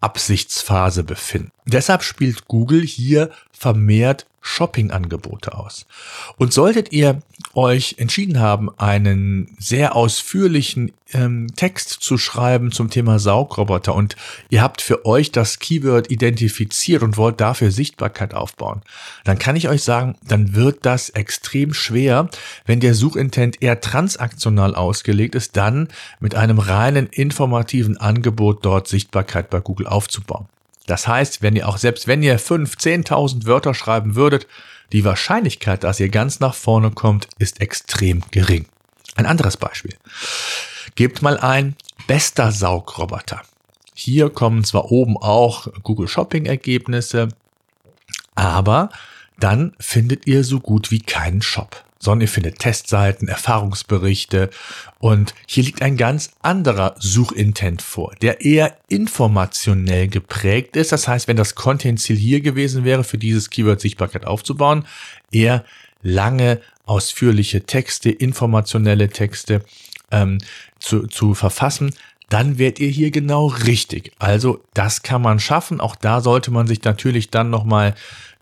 Kaufabsichtsphase 0.00 1.04
befinden. 1.04 1.50
Deshalb 1.64 2.02
spielt 2.02 2.46
Google 2.46 2.82
hier 2.82 3.30
vermehrt 3.50 4.26
Shopping-Angebote 4.46 5.54
aus. 5.54 5.86
Und 6.36 6.52
solltet 6.52 6.92
ihr 6.92 7.20
euch 7.54 7.96
entschieden 7.98 8.38
haben, 8.38 8.70
einen 8.78 9.56
sehr 9.58 9.96
ausführlichen 9.96 10.92
ähm, 11.12 11.48
Text 11.56 11.88
zu 12.00 12.18
schreiben 12.18 12.72
zum 12.72 12.90
Thema 12.90 13.18
Saugroboter 13.18 13.94
und 13.94 14.16
ihr 14.50 14.62
habt 14.62 14.82
für 14.82 15.04
euch 15.04 15.32
das 15.32 15.58
Keyword 15.58 16.10
identifiziert 16.10 17.02
und 17.02 17.16
wollt 17.16 17.40
dafür 17.40 17.70
Sichtbarkeit 17.70 18.34
aufbauen, 18.34 18.82
dann 19.24 19.38
kann 19.38 19.56
ich 19.56 19.68
euch 19.68 19.82
sagen, 19.82 20.16
dann 20.26 20.54
wird 20.54 20.84
das 20.84 21.10
extrem 21.10 21.74
schwer, 21.74 22.28
wenn 22.66 22.80
der 22.80 22.94
Suchintent 22.94 23.62
eher 23.62 23.80
transaktional 23.80 24.74
ausgelegt 24.74 25.34
ist, 25.34 25.56
dann 25.56 25.88
mit 26.20 26.34
einem 26.34 26.58
reinen 26.58 27.06
informativen 27.06 27.96
Angebot 27.96 28.64
dort 28.64 28.88
Sichtbarkeit 28.88 29.50
bei 29.50 29.60
Google 29.60 29.85
aufzubauen. 29.86 30.46
Das 30.86 31.08
heißt, 31.08 31.42
wenn 31.42 31.56
ihr 31.56 31.68
auch 31.68 31.78
selbst 31.78 32.06
wenn 32.06 32.22
ihr 32.22 32.38
5, 32.38 32.76
10.000 32.76 33.46
Wörter 33.46 33.74
schreiben 33.74 34.14
würdet, 34.14 34.46
die 34.92 35.04
Wahrscheinlichkeit, 35.04 35.82
dass 35.82 36.00
ihr 36.00 36.08
ganz 36.08 36.38
nach 36.40 36.54
vorne 36.54 36.90
kommt, 36.92 37.28
ist 37.38 37.60
extrem 37.60 38.22
gering. 38.30 38.66
Ein 39.16 39.26
anderes 39.26 39.56
Beispiel. 39.56 39.96
Gebt 40.94 41.22
mal 41.22 41.38
ein 41.38 41.74
bester 42.06 42.52
Saugroboter. 42.52 43.42
Hier 43.94 44.30
kommen 44.30 44.62
zwar 44.62 44.92
oben 44.92 45.16
auch 45.16 45.68
Google 45.82 46.06
Shopping 46.06 46.46
Ergebnisse, 46.46 47.28
aber 48.34 48.90
dann 49.40 49.74
findet 49.80 50.26
ihr 50.26 50.44
so 50.44 50.60
gut 50.60 50.90
wie 50.90 51.00
keinen 51.00 51.42
Shop 51.42 51.85
sondern 51.98 52.22
ihr 52.22 52.28
findet 52.28 52.58
Testseiten, 52.58 53.28
Erfahrungsberichte 53.28 54.50
und 54.98 55.34
hier 55.46 55.64
liegt 55.64 55.82
ein 55.82 55.96
ganz 55.96 56.30
anderer 56.42 56.94
Suchintent 56.98 57.82
vor, 57.82 58.14
der 58.22 58.44
eher 58.44 58.76
informationell 58.88 60.08
geprägt 60.08 60.76
ist. 60.76 60.92
Das 60.92 61.08
heißt, 61.08 61.28
wenn 61.28 61.36
das 61.36 61.54
Content-Ziel 61.54 62.16
hier 62.16 62.40
gewesen 62.40 62.84
wäre, 62.84 63.04
für 63.04 63.18
dieses 63.18 63.50
Keyword 63.50 63.80
Sichtbarkeit 63.80 64.26
aufzubauen, 64.26 64.84
eher 65.30 65.64
lange, 66.02 66.60
ausführliche 66.84 67.66
Texte, 67.66 68.10
informationelle 68.10 69.08
Texte 69.08 69.64
ähm, 70.10 70.38
zu, 70.78 71.06
zu 71.06 71.34
verfassen, 71.34 71.92
dann 72.28 72.58
werdet 72.58 72.80
ihr 72.80 72.88
hier 72.88 73.10
genau 73.10 73.46
richtig. 73.46 74.12
Also 74.18 74.62
das 74.74 75.02
kann 75.02 75.22
man 75.22 75.38
schaffen. 75.38 75.80
Auch 75.80 75.96
da 75.96 76.20
sollte 76.20 76.50
man 76.50 76.66
sich 76.66 76.82
natürlich 76.82 77.30
dann 77.30 77.50
nochmal 77.50 77.94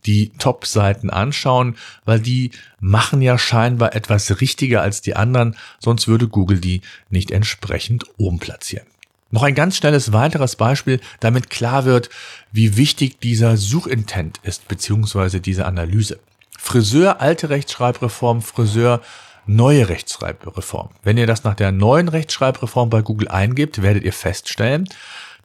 die 0.07 0.31
Top-Seiten 0.39 1.11
anschauen, 1.11 1.77
weil 2.05 2.21
die 2.21 2.51
machen 2.81 3.23
ja 3.23 3.39
scheinbar 3.39 3.95
etwas 3.95 4.41
richtiger 4.41 4.83
als 4.83 5.01
die 5.01 5.17
anderen, 5.17 5.57
sonst 5.79 6.09
würde 6.09 6.29
Google 6.29 6.61
die 6.61 6.83
nicht 7.11 7.31
entsprechend 7.31 8.05
oben 8.19 8.39
platzieren. 8.39 8.87
Noch 9.31 9.43
ein 9.43 9.55
ganz 9.55 9.77
schnelles 9.77 10.13
weiteres 10.13 10.55
Beispiel, 10.55 11.01
damit 11.19 11.51
klar 11.51 11.85
wird, 11.85 12.09
wie 12.53 12.77
wichtig 12.77 13.19
dieser 13.19 13.57
Suchintent 13.57 14.39
ist, 14.45 14.69
beziehungsweise 14.69 15.41
diese 15.41 15.67
Analyse. 15.67 16.21
Friseur, 16.57 17.21
alte 17.21 17.51
Rechtschreibreform, 17.51 18.43
Friseur, 18.43 19.01
neue 19.47 19.89
Rechtschreibreform. 19.89 20.91
Wenn 21.03 21.19
ihr 21.19 21.27
das 21.27 21.45
nach 21.45 21.55
der 21.55 21.73
neuen 21.73 22.09
Rechtschreibreform 22.09 22.91
bei 22.91 23.03
Google 23.03 23.29
eingibt, 23.29 23.83
werdet 23.83 24.05
ihr 24.05 24.13
feststellen, 24.13 24.89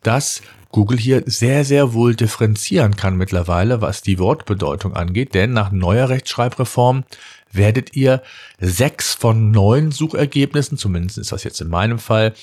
dass 0.03 0.41
Google 0.71 0.97
hier 0.97 1.23
sehr, 1.25 1.65
sehr 1.65 1.93
wohl 1.93 2.15
differenzieren 2.15 2.95
kann 2.95 3.17
mittlerweile, 3.17 3.81
was 3.81 4.01
die 4.01 4.19
Wortbedeutung 4.19 4.95
angeht, 4.95 5.33
denn 5.33 5.51
nach 5.51 5.71
neuer 5.71 6.09
Rechtschreibreform 6.09 7.03
werdet 7.51 7.95
ihr 7.95 8.21
sechs 8.59 9.15
von 9.15 9.51
neun 9.51 9.91
Suchergebnissen, 9.91 10.77
zumindest 10.77 11.17
ist 11.17 11.31
das 11.31 11.43
jetzt 11.43 11.61
in 11.61 11.69
meinem 11.69 11.97
Fall, 11.97 12.33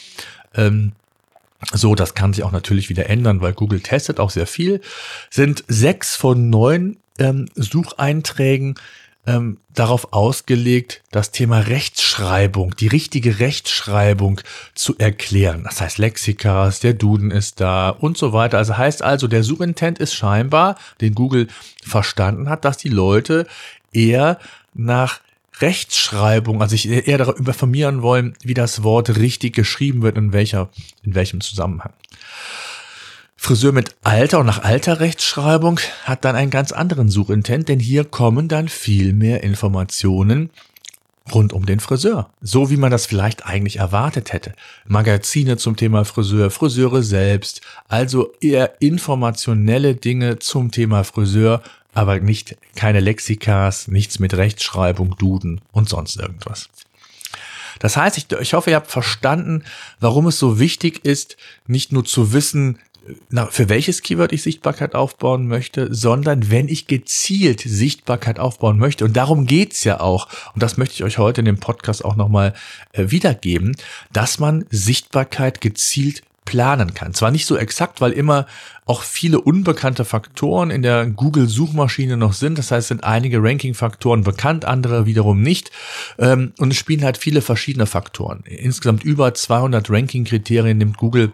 ähm, 0.55 0.93
so, 1.73 1.95
das 1.95 2.15
kann 2.15 2.33
sich 2.33 2.45
auch 2.45 2.53
natürlich 2.53 2.89
wieder 2.91 3.09
ändern, 3.09 3.41
weil 3.41 3.53
Google 3.53 3.81
testet 3.81 4.21
auch 4.21 4.31
sehr 4.31 4.47
viel, 4.47 4.81
sind 5.31 5.65
sechs 5.69 6.15
von 6.15 6.51
neun 6.51 6.99
ähm, 7.19 7.47
Sucheinträgen 7.55 8.75
ähm, 9.27 9.59
darauf 9.75 10.13
ausgelegt, 10.13 11.03
das 11.11 11.33
Thema 11.33 11.59
Rechtschreibung, 11.59 12.77
die 12.77 12.87
richtige 12.87 13.41
Rechtschreibung 13.41 14.41
zu 14.75 14.97
erklären. 14.99 15.65
Das 15.65 15.81
heißt 15.81 15.99
Lexikas, 15.99 16.81
der 16.81 16.95
Duden 16.95 17.31
ist 17.31 17.61
da 17.61 17.91
und 17.91 18.17
so 18.17 18.33
weiter. 18.33 18.59
Also 18.59 18.77
heißt 18.77 19.03
also, 19.03 19.27
der 19.27 19.43
Suchintent 19.43 19.99
ist 19.99 20.15
scheinbar, 20.15 20.77
den 21.01 21.15
Google 21.15 21.49
verstanden 21.83 22.49
hat, 22.49 22.65
dass 22.65 22.77
die 22.77 22.89
Leute 22.89 23.47
eher 23.93 24.39
nach 24.75 25.21
Rechtschreibung, 25.61 26.61
also 26.61 26.77
sich 26.77 26.89
eher 26.89 27.19
darüber 27.19 27.49
informieren 27.49 28.03
wollen, 28.03 28.35
wie 28.43 28.55
das 28.55 28.83
Wort 28.83 29.17
richtig 29.17 29.55
geschrieben 29.55 30.03
wird, 30.03 30.19
in 30.19 30.33
welcher, 30.33 30.69
in 31.03 31.15
welchem 31.15 31.41
Zusammenhang. 31.41 31.93
Friseur 33.47 33.71
mit 33.71 33.95
Alter 34.03 34.41
und 34.41 34.47
nach 34.47 34.65
alter 34.65 34.99
Rechtschreibung 34.99 35.79
hat 36.03 36.25
dann 36.25 36.35
einen 36.35 36.51
ganz 36.51 36.73
anderen 36.73 37.09
Suchintent, 37.09 37.69
denn 37.69 37.79
hier 37.79 38.05
kommen 38.05 38.49
dann 38.49 38.67
viel 38.67 39.13
mehr 39.13 39.45
Informationen 39.45 40.51
rund 41.33 41.53
um 41.53 41.65
den 41.65 41.79
Friseur. 41.79 42.29
So 42.41 42.71
wie 42.71 42.77
man 42.77 42.91
das 42.91 43.07
vielleicht 43.07 43.47
eigentlich 43.47 43.77
erwartet 43.77 44.33
hätte. 44.33 44.53
Magazine 44.85 45.59
zum 45.59 45.77
Thema 45.77 46.05
Friseur, 46.05 46.51
Friseure 46.51 47.05
selbst, 47.05 47.61
also 47.87 48.33
eher 48.41 48.83
informationelle 48.83 49.95
Dinge 49.95 50.41
zum 50.41 50.73
Thema 50.73 51.05
Friseur, 51.05 51.63
aber 51.95 52.19
nicht 52.19 52.57
keine 52.75 52.99
Lexikas, 52.99 53.87
nichts 53.87 54.19
mit 54.19 54.35
Rechtschreibung, 54.35 55.17
Duden 55.19 55.61
und 55.71 55.89
sonst 55.89 56.17
irgendwas. 56.17 56.69
Das 57.79 57.97
heißt, 57.97 58.19
ich, 58.19 58.31
ich 58.33 58.55
hoffe, 58.55 58.71
ihr 58.71 58.77
habt 58.77 58.91
verstanden, 58.91 59.63
warum 60.01 60.27
es 60.27 60.39
so 60.39 60.59
wichtig 60.59 61.05
ist, 61.05 61.37
nicht 61.67 61.93
nur 61.93 62.05
zu 62.05 62.33
wissen, 62.33 62.79
für 63.51 63.69
welches 63.69 64.03
Keyword 64.03 64.33
ich 64.33 64.43
Sichtbarkeit 64.43 64.95
aufbauen 64.95 65.47
möchte, 65.47 65.93
sondern 65.95 66.51
wenn 66.51 66.69
ich 66.69 66.87
gezielt 66.87 67.61
Sichtbarkeit 67.61 68.39
aufbauen 68.39 68.79
möchte. 68.79 69.05
Und 69.05 69.17
darum 69.17 69.47
geht's 69.47 69.85
ja 69.85 70.01
auch. 70.01 70.29
Und 70.55 70.63
das 70.63 70.77
möchte 70.77 70.95
ich 70.95 71.05
euch 71.05 71.19
heute 71.19 71.41
in 71.41 71.45
dem 71.45 71.59
Podcast 71.59 72.05
auch 72.05 72.17
nochmal 72.17 72.55
äh, 72.93 73.11
wiedergeben, 73.11 73.77
dass 74.13 74.39
man 74.39 74.67
Sichtbarkeit 74.71 75.61
gezielt 75.61 76.23
planen 76.47 76.95
kann. 76.95 77.13
Zwar 77.13 77.31
nicht 77.31 77.45
so 77.45 77.57
exakt, 77.57 78.01
weil 78.01 78.13
immer 78.13 78.47
auch 78.87 79.03
viele 79.03 79.41
unbekannte 79.41 80.07
Faktoren 80.07 80.71
in 80.71 80.81
der 80.81 81.07
Google-Suchmaschine 81.07 82.17
noch 82.17 82.33
sind. 82.33 82.57
Das 82.57 82.71
heißt, 82.71 82.89
sind 82.89 83.05
einige 83.05 83.43
Ranking-Faktoren 83.43 84.23
bekannt, 84.23 84.65
andere 84.65 85.05
wiederum 85.05 85.43
nicht. 85.43 85.71
Ähm, 86.19 86.53
und 86.59 86.73
es 86.73 86.79
spielen 86.79 87.05
halt 87.05 87.19
viele 87.19 87.43
verschiedene 87.43 87.87
Faktoren. 87.87 88.45
Insgesamt 88.47 89.05
über 89.05 89.35
200 89.35 89.91
Ranking-Kriterien 89.91 90.79
nimmt 90.79 90.97
Google 90.97 91.33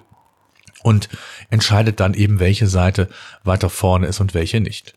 und 0.82 1.08
entscheidet 1.50 2.00
dann 2.00 2.14
eben, 2.14 2.40
welche 2.40 2.66
Seite 2.66 3.08
weiter 3.44 3.70
vorne 3.70 4.06
ist 4.06 4.20
und 4.20 4.34
welche 4.34 4.60
nicht. 4.60 4.94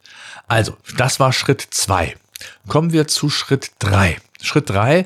Also, 0.48 0.78
das 0.98 1.20
war 1.20 1.34
Schritt 1.34 1.62
zwei. 1.62 2.16
Kommen 2.68 2.92
wir 2.92 3.08
zu 3.08 3.30
Schritt 3.30 3.72
drei. 3.80 4.18
Schritt 4.42 4.70
drei 4.70 5.06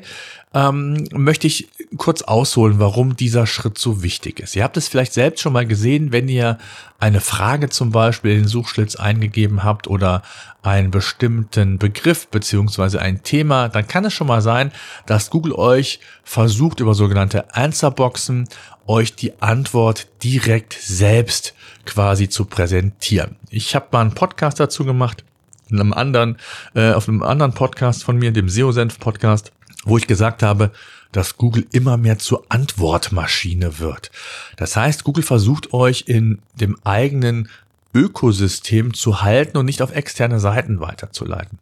ähm, 0.52 1.06
möchte 1.12 1.46
ich 1.46 1.68
kurz 1.96 2.22
ausholen, 2.22 2.80
warum 2.80 3.14
dieser 3.16 3.46
Schritt 3.46 3.78
so 3.78 4.02
wichtig 4.02 4.40
ist. 4.40 4.56
Ihr 4.56 4.64
habt 4.64 4.76
es 4.76 4.88
vielleicht 4.88 5.12
selbst 5.12 5.40
schon 5.40 5.52
mal 5.52 5.66
gesehen, 5.66 6.10
wenn 6.10 6.28
ihr 6.28 6.58
eine 6.98 7.20
Frage 7.20 7.68
zum 7.68 7.92
Beispiel 7.92 8.32
in 8.32 8.38
den 8.40 8.48
Suchschlitz 8.48 8.96
eingegeben 8.96 9.62
habt 9.62 9.86
oder 9.86 10.22
einen 10.62 10.90
bestimmten 10.90 11.78
Begriff 11.78 12.26
beziehungsweise 12.28 13.00
ein 13.00 13.22
Thema, 13.22 13.68
dann 13.68 13.86
kann 13.86 14.04
es 14.04 14.12
schon 14.12 14.26
mal 14.26 14.42
sein, 14.42 14.72
dass 15.06 15.30
Google 15.30 15.52
euch 15.52 16.00
versucht, 16.24 16.80
über 16.80 16.94
sogenannte 16.94 17.54
Answerboxen 17.54 18.48
euch 18.86 19.14
die 19.14 19.40
Antwort 19.40 20.08
direkt 20.24 20.72
selbst 20.72 21.54
quasi 21.86 22.28
zu 22.28 22.44
präsentieren. 22.44 23.36
Ich 23.50 23.76
habe 23.76 23.86
mal 23.92 24.00
einen 24.00 24.14
Podcast 24.14 24.58
dazu 24.58 24.84
gemacht, 24.84 25.24
in 25.70 25.78
einem 25.78 25.92
anderen, 25.92 26.38
äh, 26.74 26.92
auf 26.92 27.08
einem 27.08 27.22
anderen 27.22 27.54
Podcast 27.54 28.02
von 28.02 28.16
mir, 28.18 28.32
dem 28.32 28.48
SEO-Senf-Podcast, 28.48 29.52
wo 29.84 29.98
ich 29.98 30.06
gesagt 30.06 30.42
habe, 30.42 30.70
dass 31.12 31.36
Google 31.36 31.66
immer 31.72 31.96
mehr 31.96 32.18
zur 32.18 32.44
Antwortmaschine 32.48 33.78
wird. 33.78 34.10
Das 34.56 34.76
heißt, 34.76 35.04
Google 35.04 35.24
versucht 35.24 35.72
euch 35.72 36.04
in 36.06 36.40
dem 36.54 36.76
eigenen 36.84 37.48
Ökosystem 37.94 38.94
zu 38.94 39.22
halten 39.22 39.58
und 39.58 39.66
nicht 39.66 39.82
auf 39.82 39.92
externe 39.94 40.38
Seiten 40.38 40.80
weiterzuleiten. 40.80 41.58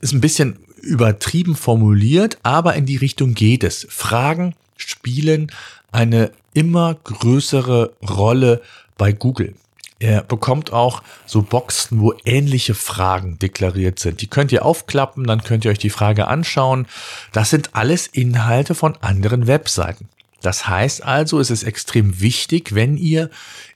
Ist 0.00 0.12
ein 0.12 0.20
bisschen 0.20 0.58
übertrieben 0.80 1.54
formuliert, 1.54 2.38
aber 2.42 2.74
in 2.74 2.86
die 2.86 2.96
Richtung 2.96 3.34
geht 3.34 3.64
es. 3.64 3.86
Fragen 3.90 4.54
spielen 4.76 5.52
eine 5.90 6.32
immer 6.54 6.94
größere 6.94 7.92
Rolle 8.02 8.62
bei 8.96 9.12
Google. 9.12 9.54
Er 10.02 10.24
bekommt 10.24 10.72
auch 10.72 11.00
so 11.26 11.42
Boxen, 11.42 12.00
wo 12.00 12.12
ähnliche 12.24 12.74
Fragen 12.74 13.38
deklariert 13.38 14.00
sind. 14.00 14.20
Die 14.20 14.26
könnt 14.26 14.50
ihr 14.50 14.64
aufklappen, 14.64 15.24
dann 15.28 15.44
könnt 15.44 15.64
ihr 15.64 15.70
euch 15.70 15.78
die 15.78 15.90
Frage 15.90 16.26
anschauen. 16.26 16.88
Das 17.30 17.50
sind 17.50 17.76
alles 17.76 18.08
Inhalte 18.08 18.74
von 18.74 18.96
anderen 19.00 19.46
Webseiten. 19.46 20.08
Das 20.40 20.66
heißt 20.66 21.04
also, 21.04 21.38
es 21.38 21.50
ist 21.50 21.62
extrem 21.62 22.20
wichtig, 22.20 22.74
wenn 22.74 22.96
ihr 22.96 23.30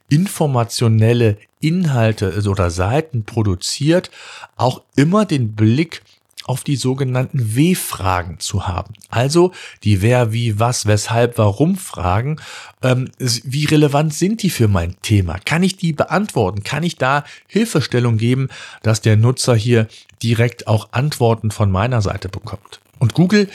informationelle 0.09 1.39
Inhalte 1.61 2.43
oder 2.51 2.71
Seiten 2.71 3.23
produziert, 3.23 4.11
auch 4.57 4.83
immer 4.97 5.27
den 5.27 5.55
Blick 5.55 6.03
auf 6.47 6.65
die 6.65 6.77
sogenannten 6.77 7.57
W-Fragen 7.57 8.39
zu 8.39 8.67
haben. 8.67 8.95
Also 9.11 9.53
die 9.85 10.01
Wer, 10.03 10.33
Wie, 10.33 10.59
Was, 10.59 10.87
Weshalb, 10.87 11.39
Warum 11.39 11.77
Fragen. 11.77 12.41
Ähm, 12.83 13.11
wie 13.19 13.65
relevant 13.65 14.15
sind 14.15 14.43
die 14.43 14.51
für 14.51 14.69
mein 14.69 14.97
Thema? 15.03 15.39
Kann 15.45 15.63
ich 15.63 15.77
die 15.77 15.93
beantworten? 15.93 16.63
Kann 16.63 16.83
ich 16.83 16.97
da 16.97 17.25
Hilfestellung 17.49 18.17
geben, 18.17 18.49
dass 18.83 19.01
der 19.01 19.17
Nutzer 19.17 19.57
hier 19.57 19.89
direkt 20.23 20.69
auch 20.69 20.89
Antworten 20.93 21.51
von 21.51 21.71
meiner 21.71 22.01
Seite 22.01 22.29
bekommt? 22.29 22.81
Und 22.99 23.15
Google 23.15 23.49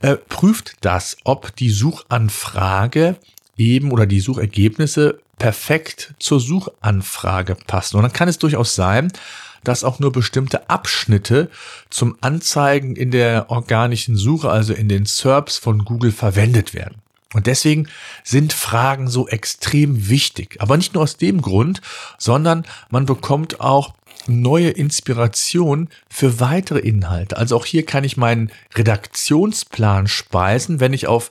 äh, 0.00 0.16
prüft 0.16 0.76
das, 0.82 1.16
ob 1.24 1.54
die 1.56 1.70
Suchanfrage 1.70 3.16
eben 3.56 3.92
oder 3.92 4.06
die 4.06 4.20
Suchergebnisse 4.20 5.20
perfekt 5.38 6.14
zur 6.18 6.40
Suchanfrage 6.40 7.56
passen. 7.66 7.96
Und 7.96 8.02
dann 8.02 8.12
kann 8.12 8.28
es 8.28 8.38
durchaus 8.38 8.74
sein, 8.74 9.12
dass 9.64 9.84
auch 9.84 9.98
nur 9.98 10.12
bestimmte 10.12 10.68
Abschnitte 10.68 11.50
zum 11.90 12.16
Anzeigen 12.20 12.96
in 12.96 13.10
der 13.10 13.50
organischen 13.50 14.16
Suche, 14.16 14.50
also 14.50 14.72
in 14.72 14.88
den 14.88 15.06
SERPs 15.06 15.58
von 15.58 15.84
Google 15.84 16.12
verwendet 16.12 16.74
werden. 16.74 17.02
Und 17.34 17.46
deswegen 17.46 17.88
sind 18.24 18.52
Fragen 18.52 19.08
so 19.08 19.26
extrem 19.28 20.08
wichtig. 20.08 20.56
Aber 20.58 20.76
nicht 20.76 20.94
nur 20.94 21.02
aus 21.02 21.16
dem 21.16 21.40
Grund, 21.40 21.80
sondern 22.18 22.66
man 22.90 23.06
bekommt 23.06 23.60
auch 23.60 23.94
neue 24.26 24.70
Inspiration 24.70 25.88
für 26.08 26.40
weitere 26.40 26.78
Inhalte. 26.78 27.36
Also 27.36 27.56
auch 27.56 27.66
hier 27.66 27.84
kann 27.84 28.04
ich 28.04 28.16
meinen 28.16 28.50
Redaktionsplan 28.74 30.06
speisen, 30.06 30.78
wenn 30.78 30.92
ich 30.92 31.06
auf 31.06 31.30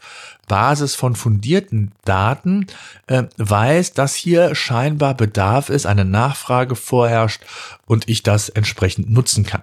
Basis 0.51 0.95
von 0.95 1.15
fundierten 1.15 1.93
Daten 2.03 2.67
äh, 3.07 3.23
weiß, 3.37 3.93
dass 3.93 4.15
hier 4.15 4.53
scheinbar 4.53 5.13
Bedarf 5.13 5.69
ist, 5.69 5.85
eine 5.85 6.03
Nachfrage 6.03 6.75
vorherrscht 6.75 7.41
und 7.85 8.09
ich 8.09 8.21
das 8.21 8.49
entsprechend 8.49 9.09
nutzen 9.09 9.45
kann. 9.45 9.61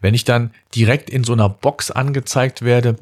Wenn 0.00 0.14
ich 0.14 0.22
dann 0.22 0.52
direkt 0.76 1.10
in 1.10 1.24
so 1.24 1.32
einer 1.32 1.48
Box 1.48 1.90
angezeigt 1.90 2.62
werde, 2.62 2.98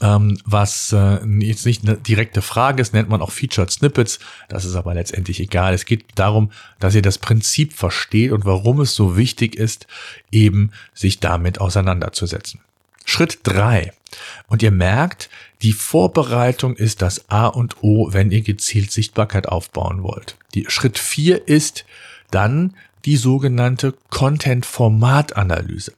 ähm, 0.00 0.38
was 0.46 0.94
äh, 0.94 1.22
jetzt 1.40 1.66
nicht 1.66 1.86
eine 1.86 1.98
direkte 1.98 2.40
Frage 2.40 2.80
ist, 2.80 2.94
nennt 2.94 3.10
man 3.10 3.20
auch 3.20 3.30
Featured 3.30 3.70
Snippets. 3.70 4.18
Das 4.48 4.64
ist 4.64 4.74
aber 4.74 4.94
letztendlich 4.94 5.38
egal. 5.38 5.74
Es 5.74 5.84
geht 5.84 6.06
darum, 6.14 6.50
dass 6.78 6.94
ihr 6.94 7.02
das 7.02 7.18
Prinzip 7.18 7.74
versteht 7.74 8.32
und 8.32 8.46
warum 8.46 8.80
es 8.80 8.94
so 8.94 9.18
wichtig 9.18 9.54
ist, 9.54 9.86
eben 10.30 10.70
sich 10.94 11.20
damit 11.20 11.60
auseinanderzusetzen. 11.60 12.60
Schritt 13.04 13.40
drei 13.42 13.92
Und 14.46 14.62
ihr 14.62 14.70
merkt, 14.70 15.30
die 15.62 15.72
Vorbereitung 15.72 16.76
ist 16.76 17.02
das 17.02 17.30
A 17.30 17.46
und 17.46 17.82
O, 17.82 18.12
wenn 18.12 18.30
ihr 18.30 18.42
gezielt 18.42 18.90
Sichtbarkeit 18.90 19.48
aufbauen 19.48 20.02
wollt. 20.02 20.36
Die 20.54 20.66
Schritt 20.68 20.98
vier 20.98 21.48
ist 21.48 21.84
dann 22.30 22.74
die 23.04 23.16
sogenannte 23.16 23.94
Content-Format-Analyse. 24.10 25.92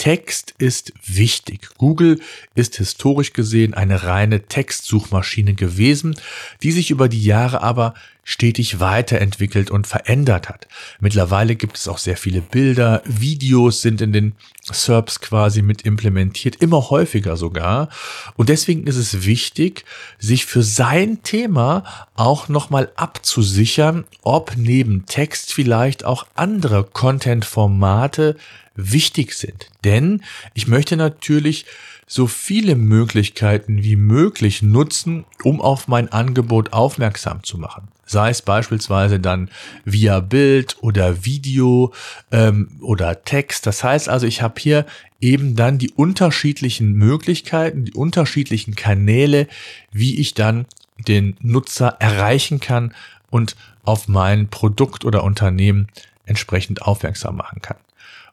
Text 0.00 0.54
ist 0.56 0.94
wichtig. 1.04 1.68
Google 1.76 2.20
ist 2.54 2.76
historisch 2.76 3.34
gesehen 3.34 3.74
eine 3.74 4.02
reine 4.04 4.44
Textsuchmaschine 4.46 5.52
gewesen, 5.52 6.16
die 6.62 6.72
sich 6.72 6.90
über 6.90 7.06
die 7.10 7.22
Jahre 7.22 7.60
aber 7.60 7.92
stetig 8.24 8.80
weiterentwickelt 8.80 9.70
und 9.70 9.86
verändert 9.86 10.48
hat. 10.48 10.68
Mittlerweile 11.00 11.54
gibt 11.54 11.76
es 11.76 11.86
auch 11.86 11.98
sehr 11.98 12.16
viele 12.16 12.40
Bilder, 12.40 13.02
Videos 13.04 13.82
sind 13.82 14.00
in 14.00 14.12
den 14.12 14.36
SERPs 14.62 15.20
quasi 15.20 15.60
mit 15.60 15.82
implementiert, 15.82 16.56
immer 16.56 16.88
häufiger 16.88 17.36
sogar. 17.36 17.90
Und 18.36 18.48
deswegen 18.48 18.86
ist 18.86 18.96
es 18.96 19.26
wichtig, 19.26 19.84
sich 20.18 20.46
für 20.46 20.62
sein 20.62 21.22
Thema 21.22 21.84
auch 22.14 22.48
nochmal 22.48 22.90
abzusichern, 22.96 24.04
ob 24.22 24.54
neben 24.56 25.04
Text 25.04 25.52
vielleicht 25.52 26.06
auch 26.06 26.26
andere 26.34 26.84
Content-Formate 26.84 28.36
wichtig 28.74 29.34
sind. 29.34 29.68
Denn 29.84 30.22
ich 30.54 30.66
möchte 30.66 30.96
natürlich 30.96 31.66
so 32.06 32.26
viele 32.26 32.74
Möglichkeiten 32.74 33.84
wie 33.84 33.94
möglich 33.94 34.62
nutzen, 34.62 35.24
um 35.44 35.60
auf 35.60 35.86
mein 35.86 36.10
Angebot 36.10 36.72
aufmerksam 36.72 37.44
zu 37.44 37.56
machen. 37.56 37.86
Sei 38.04 38.30
es 38.30 38.42
beispielsweise 38.42 39.20
dann 39.20 39.48
via 39.84 40.18
Bild 40.18 40.76
oder 40.80 41.24
Video 41.24 41.92
ähm, 42.32 42.68
oder 42.80 43.22
Text. 43.22 43.64
Das 43.66 43.84
heißt 43.84 44.08
also, 44.08 44.26
ich 44.26 44.42
habe 44.42 44.60
hier 44.60 44.86
eben 45.20 45.54
dann 45.54 45.78
die 45.78 45.90
unterschiedlichen 45.90 46.94
Möglichkeiten, 46.94 47.84
die 47.84 47.94
unterschiedlichen 47.94 48.74
Kanäle, 48.74 49.46
wie 49.92 50.18
ich 50.18 50.34
dann 50.34 50.66
den 51.06 51.36
Nutzer 51.40 51.96
erreichen 52.00 52.58
kann 52.58 52.92
und 53.30 53.54
auf 53.84 54.08
mein 54.08 54.48
Produkt 54.48 55.04
oder 55.04 55.22
Unternehmen 55.22 55.86
entsprechend 56.26 56.82
aufmerksam 56.82 57.36
machen 57.36 57.62
kann. 57.62 57.76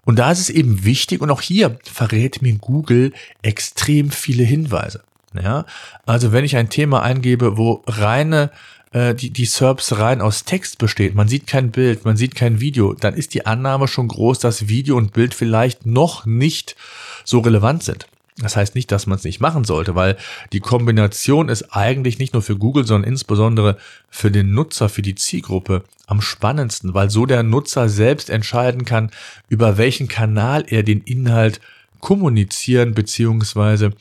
Und 0.08 0.20
da 0.20 0.32
ist 0.32 0.40
es 0.40 0.50
eben 0.50 0.86
wichtig, 0.86 1.20
und 1.20 1.30
auch 1.32 1.42
hier 1.42 1.78
verrät 1.84 2.42
mir 2.42 2.54
Google 2.56 3.12
extrem 3.42 4.10
viele 4.10 4.46
Hinweise. 4.46 5.04
Ja, 5.34 5.66
also 6.06 6.32
wenn 6.32 6.46
ich 6.46 6.56
ein 6.56 6.70
Thema 6.70 7.04
eingebe, 7.04 7.58
wo 7.58 7.84
reine 7.86 8.50
äh, 8.94 9.14
die, 9.14 9.32
die 9.32 9.44
SERPs 9.44 9.98
rein 10.00 10.22
aus 10.22 10.46
Text 10.46 10.78
besteht, 10.78 11.14
man 11.14 11.28
sieht 11.28 11.46
kein 11.46 11.72
Bild, 11.72 12.06
man 12.06 12.16
sieht 12.16 12.36
kein 12.36 12.62
Video, 12.62 12.94
dann 12.94 13.16
ist 13.16 13.34
die 13.34 13.46
Annahme 13.46 13.90
schon 13.90 14.08
groß, 14.08 14.40
dass 14.40 14.70
Video 14.70 14.96
und 14.96 15.12
Bild 15.12 15.34
vielleicht 15.34 15.86
noch 15.86 16.26
nicht 16.26 16.78
so 17.26 17.40
relevant 17.40 17.84
sind. 17.84 18.08
Das 18.40 18.56
heißt 18.56 18.76
nicht, 18.76 18.92
dass 18.92 19.08
man 19.08 19.18
es 19.18 19.24
nicht 19.24 19.40
machen 19.40 19.64
sollte, 19.64 19.96
weil 19.96 20.16
die 20.54 20.60
Kombination 20.60 21.50
ist 21.50 21.76
eigentlich 21.76 22.20
nicht 22.20 22.34
nur 22.34 22.44
für 22.44 22.56
Google, 22.56 22.86
sondern 22.86 23.10
insbesondere 23.10 23.78
für 24.10 24.30
den 24.30 24.54
Nutzer, 24.54 24.90
für 24.90 25.02
die 25.02 25.16
Zielgruppe 25.16 25.84
am 26.06 26.22
spannendsten, 26.22 26.94
weil 26.94 27.10
so 27.10 27.26
der 27.26 27.42
Nutzer 27.42 27.90
selbst 27.90 28.30
entscheiden 28.30 28.86
kann, 28.86 29.10
über 29.50 29.78
welchen 29.78 30.08
Kanal 30.08 30.66
er 30.68 30.84
den 30.84 31.02
Inhalt 31.02 31.60
kommunizieren 32.00 32.94
beziehungsweise 32.94 33.94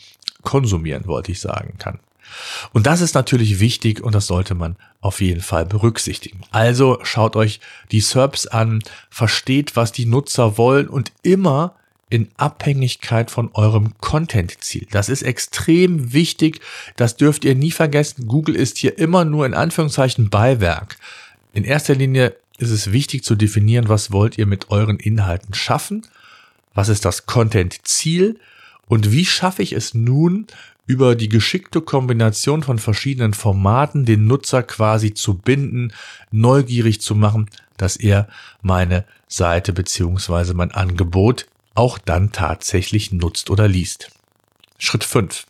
konsumieren, 0.42 1.06
wollte 1.06 1.32
ich 1.32 1.40
sagen 1.40 1.74
kann. 1.78 1.98
Und 2.72 2.86
das 2.86 3.00
ist 3.00 3.14
natürlich 3.14 3.60
wichtig 3.60 4.02
und 4.02 4.14
das 4.14 4.26
sollte 4.26 4.54
man 4.54 4.76
auf 5.00 5.20
jeden 5.20 5.40
Fall 5.40 5.64
berücksichtigen. 5.64 6.40
Also 6.50 6.98
schaut 7.02 7.36
euch 7.36 7.60
die 7.90 8.00
SERPs 8.00 8.46
an, 8.46 8.82
versteht, 9.08 9.76
was 9.76 9.92
die 9.92 10.06
Nutzer 10.06 10.58
wollen 10.58 10.88
und 10.88 11.12
immer 11.22 11.74
in 12.08 12.28
Abhängigkeit 12.36 13.30
von 13.30 13.50
eurem 13.54 13.98
Content-Ziel. 13.98 14.86
Das 14.90 15.08
ist 15.08 15.22
extrem 15.22 16.12
wichtig. 16.12 16.60
Das 16.96 17.16
dürft 17.16 17.44
ihr 17.44 17.54
nie 17.54 17.72
vergessen. 17.72 18.28
Google 18.28 18.54
ist 18.54 18.78
hier 18.78 18.98
immer 18.98 19.24
nur 19.24 19.44
in 19.44 19.54
Anführungszeichen 19.54 20.30
Beiwerk. 20.30 20.96
In 21.52 21.64
erster 21.64 21.94
Linie 21.94 22.36
ist 22.58 22.70
es 22.70 22.92
wichtig 22.92 23.24
zu 23.24 23.34
definieren, 23.34 23.88
was 23.88 24.12
wollt 24.12 24.38
ihr 24.38 24.46
mit 24.46 24.70
euren 24.70 24.98
Inhalten 24.98 25.52
schaffen? 25.54 26.06
Was 26.74 26.88
ist 26.88 27.04
das 27.04 27.26
Content-Ziel? 27.26 28.38
Und 28.86 29.10
wie 29.10 29.24
schaffe 29.24 29.62
ich 29.62 29.72
es 29.72 29.94
nun, 29.94 30.46
über 30.86 31.16
die 31.16 31.28
geschickte 31.28 31.80
Kombination 31.80 32.62
von 32.62 32.78
verschiedenen 32.78 33.34
Formaten 33.34 34.04
den 34.04 34.26
Nutzer 34.26 34.62
quasi 34.62 35.14
zu 35.14 35.34
binden, 35.34 35.92
neugierig 36.30 37.00
zu 37.00 37.16
machen, 37.16 37.50
dass 37.76 37.96
er 37.96 38.28
meine 38.62 39.04
Seite 39.26 39.72
beziehungsweise 39.72 40.54
mein 40.54 40.70
Angebot 40.70 41.46
auch 41.76 41.98
dann 41.98 42.32
tatsächlich 42.32 43.12
nutzt 43.12 43.50
oder 43.50 43.68
liest. 43.68 44.10
Schritt 44.78 45.04
5. 45.04 45.46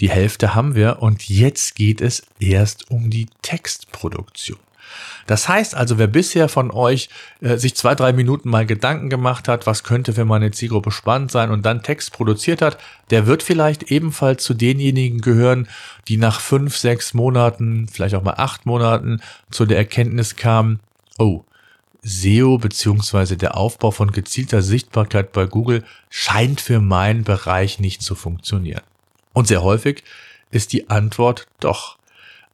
Die 0.00 0.10
Hälfte 0.10 0.54
haben 0.54 0.74
wir 0.74 1.00
und 1.00 1.28
jetzt 1.28 1.74
geht 1.74 2.00
es 2.00 2.24
erst 2.40 2.90
um 2.90 3.10
die 3.10 3.26
Textproduktion. 3.42 4.58
Das 5.26 5.48
heißt 5.48 5.74
also, 5.74 5.98
wer 5.98 6.06
bisher 6.06 6.48
von 6.48 6.70
euch 6.70 7.08
äh, 7.40 7.56
sich 7.56 7.76
zwei, 7.76 7.94
drei 7.94 8.12
Minuten 8.12 8.50
mal 8.50 8.66
Gedanken 8.66 9.08
gemacht 9.08 9.48
hat, 9.48 9.66
was 9.66 9.84
könnte 9.84 10.12
für 10.12 10.24
meine 10.24 10.50
Zielgruppe 10.50 10.90
spannend 10.90 11.30
sein 11.30 11.50
und 11.50 11.64
dann 11.64 11.82
Text 11.82 12.12
produziert 12.12 12.62
hat, 12.62 12.78
der 13.10 13.26
wird 13.26 13.42
vielleicht 13.42 13.84
ebenfalls 13.84 14.42
zu 14.42 14.54
denjenigen 14.54 15.20
gehören, 15.20 15.68
die 16.08 16.16
nach 16.16 16.40
fünf, 16.40 16.76
sechs 16.76 17.14
Monaten, 17.14 17.88
vielleicht 17.90 18.14
auch 18.14 18.22
mal 18.22 18.34
acht 18.36 18.66
Monaten 18.66 19.20
zu 19.50 19.66
der 19.66 19.78
Erkenntnis 19.78 20.36
kamen, 20.36 20.80
oh, 21.18 21.44
SEO 22.02 22.58
beziehungsweise 22.58 23.36
der 23.36 23.56
Aufbau 23.56 23.92
von 23.92 24.10
gezielter 24.10 24.60
Sichtbarkeit 24.62 25.32
bei 25.32 25.46
Google 25.46 25.84
scheint 26.10 26.60
für 26.60 26.80
meinen 26.80 27.22
Bereich 27.22 27.78
nicht 27.78 28.02
zu 28.02 28.14
funktionieren. 28.14 28.82
Und 29.32 29.46
sehr 29.46 29.62
häufig 29.62 30.02
ist 30.50 30.72
die 30.72 30.90
Antwort 30.90 31.46
doch. 31.60 31.98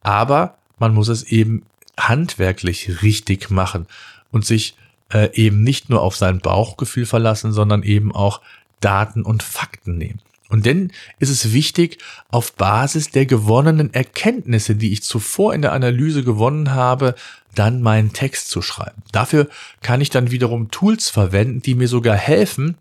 Aber 0.01 0.57
man 0.77 0.93
muss 0.93 1.07
es 1.07 1.23
eben 1.23 1.63
handwerklich 1.99 3.01
richtig 3.01 3.49
machen 3.49 3.87
und 4.31 4.45
sich 4.45 4.75
äh, 5.11 5.33
eben 5.33 5.63
nicht 5.63 5.89
nur 5.89 6.01
auf 6.01 6.15
sein 6.15 6.39
Bauchgefühl 6.39 7.05
verlassen, 7.05 7.51
sondern 7.51 7.83
eben 7.83 8.13
auch 8.13 8.41
Daten 8.79 9.23
und 9.23 9.43
Fakten 9.43 9.97
nehmen. 9.97 10.21
Und 10.49 10.65
dann 10.65 10.91
ist 11.19 11.29
es 11.29 11.53
wichtig, 11.53 11.99
auf 12.29 12.53
Basis 12.53 13.11
der 13.11 13.25
gewonnenen 13.25 13.93
Erkenntnisse, 13.93 14.75
die 14.75 14.91
ich 14.91 15.03
zuvor 15.03 15.53
in 15.53 15.61
der 15.61 15.73
Analyse 15.73 16.23
gewonnen 16.23 16.71
habe, 16.71 17.15
dann 17.55 17.81
meinen 17.81 18.13
Text 18.13 18.49
zu 18.49 18.61
schreiben. 18.61 19.03
Dafür 19.11 19.47
kann 19.81 20.01
ich 20.01 20.09
dann 20.09 20.31
wiederum 20.31 20.71
Tools 20.71 21.09
verwenden, 21.09 21.61
die 21.61 21.75
mir 21.75 21.87
sogar 21.87 22.15
helfen, 22.15 22.75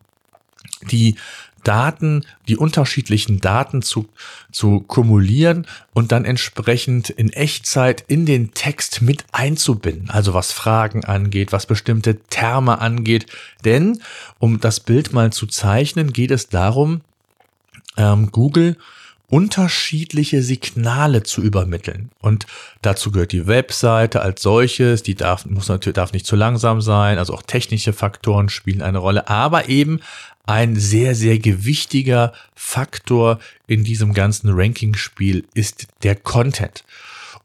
die 0.90 1.16
Daten, 1.64 2.24
die 2.46 2.56
unterschiedlichen 2.56 3.40
Daten 3.40 3.82
zu, 3.82 4.08
zu 4.52 4.80
kumulieren 4.80 5.66
und 5.92 6.12
dann 6.12 6.24
entsprechend 6.24 7.10
in 7.10 7.30
Echtzeit 7.30 8.04
in 8.06 8.26
den 8.26 8.54
Text 8.54 9.02
mit 9.02 9.24
einzubinden. 9.32 10.08
Also 10.10 10.34
was 10.34 10.52
Fragen 10.52 11.04
angeht, 11.04 11.52
was 11.52 11.66
bestimmte 11.66 12.20
Terme 12.20 12.80
angeht. 12.80 13.26
Denn, 13.64 14.00
um 14.38 14.60
das 14.60 14.80
Bild 14.80 15.12
mal 15.12 15.32
zu 15.32 15.46
zeichnen, 15.46 16.12
geht 16.12 16.30
es 16.30 16.48
darum, 16.48 17.02
ähm, 17.98 18.30
Google 18.32 18.78
unterschiedliche 19.30 20.42
Signale 20.42 21.22
zu 21.22 21.42
übermitteln. 21.42 22.10
Und 22.20 22.46
dazu 22.80 23.10
gehört 23.10 23.32
die 23.32 23.46
Webseite 23.46 24.22
als 24.22 24.40
solches, 24.40 25.02
die 25.02 25.14
darf, 25.14 25.44
muss 25.44 25.68
natürlich, 25.68 25.96
darf 25.96 26.14
nicht 26.14 26.26
zu 26.26 26.34
langsam 26.34 26.80
sein, 26.80 27.18
also 27.18 27.34
auch 27.34 27.42
technische 27.42 27.92
Faktoren 27.92 28.48
spielen 28.48 28.80
eine 28.80 28.98
Rolle, 28.98 29.28
aber 29.28 29.68
eben 29.68 30.00
ein 30.46 30.76
sehr, 30.76 31.14
sehr 31.14 31.38
gewichtiger 31.38 32.32
Faktor 32.54 33.38
in 33.66 33.84
diesem 33.84 34.14
ganzen 34.14 34.48
Ranking-Spiel 34.50 35.44
ist 35.52 35.88
der 36.02 36.16
Content. 36.16 36.84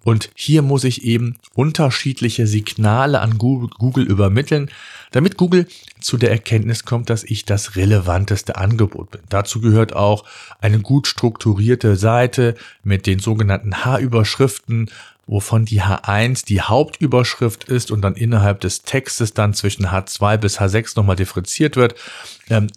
Und 0.04 0.30
hier 0.36 0.62
muss 0.62 0.84
ich 0.84 1.04
eben 1.04 1.38
unterschiedliche 1.56 2.46
Signale 2.46 3.22
an 3.22 3.38
Google 3.38 4.06
übermitteln, 4.06 4.70
damit 5.12 5.38
Google 5.38 5.68
zu 6.00 6.18
der 6.18 6.32
Erkenntnis 6.32 6.84
kommt, 6.84 7.10
dass 7.10 7.24
ich 7.24 7.46
das 7.46 7.76
relevanteste 7.76 8.58
Angebot 8.58 9.12
bin. 9.12 9.22
Dazu 9.30 9.62
gehört 9.62 9.96
auch 9.96 10.26
eine 10.60 10.80
gut 10.80 11.08
strukturierte 11.08 11.96
Seite 11.96 12.56
mit 12.84 13.08
den 13.08 13.20
sogenannten 13.20 13.86
H-Überschriften, 13.86 14.90
wovon 15.26 15.64
die 15.64 15.82
H1 15.82 16.46
die 16.46 16.62
Hauptüberschrift 16.62 17.64
ist 17.66 17.92
und 17.92 18.02
dann 18.02 18.16
innerhalb 18.16 18.60
des 18.60 18.82
Textes 18.82 19.34
dann 19.34 19.54
zwischen 19.54 19.88
H2 19.88 20.38
bis 20.38 20.60
H6 20.60 20.94
nochmal 20.98 21.16
differenziert 21.16 21.78
wird, 21.78 21.96
ähm, 22.50 22.68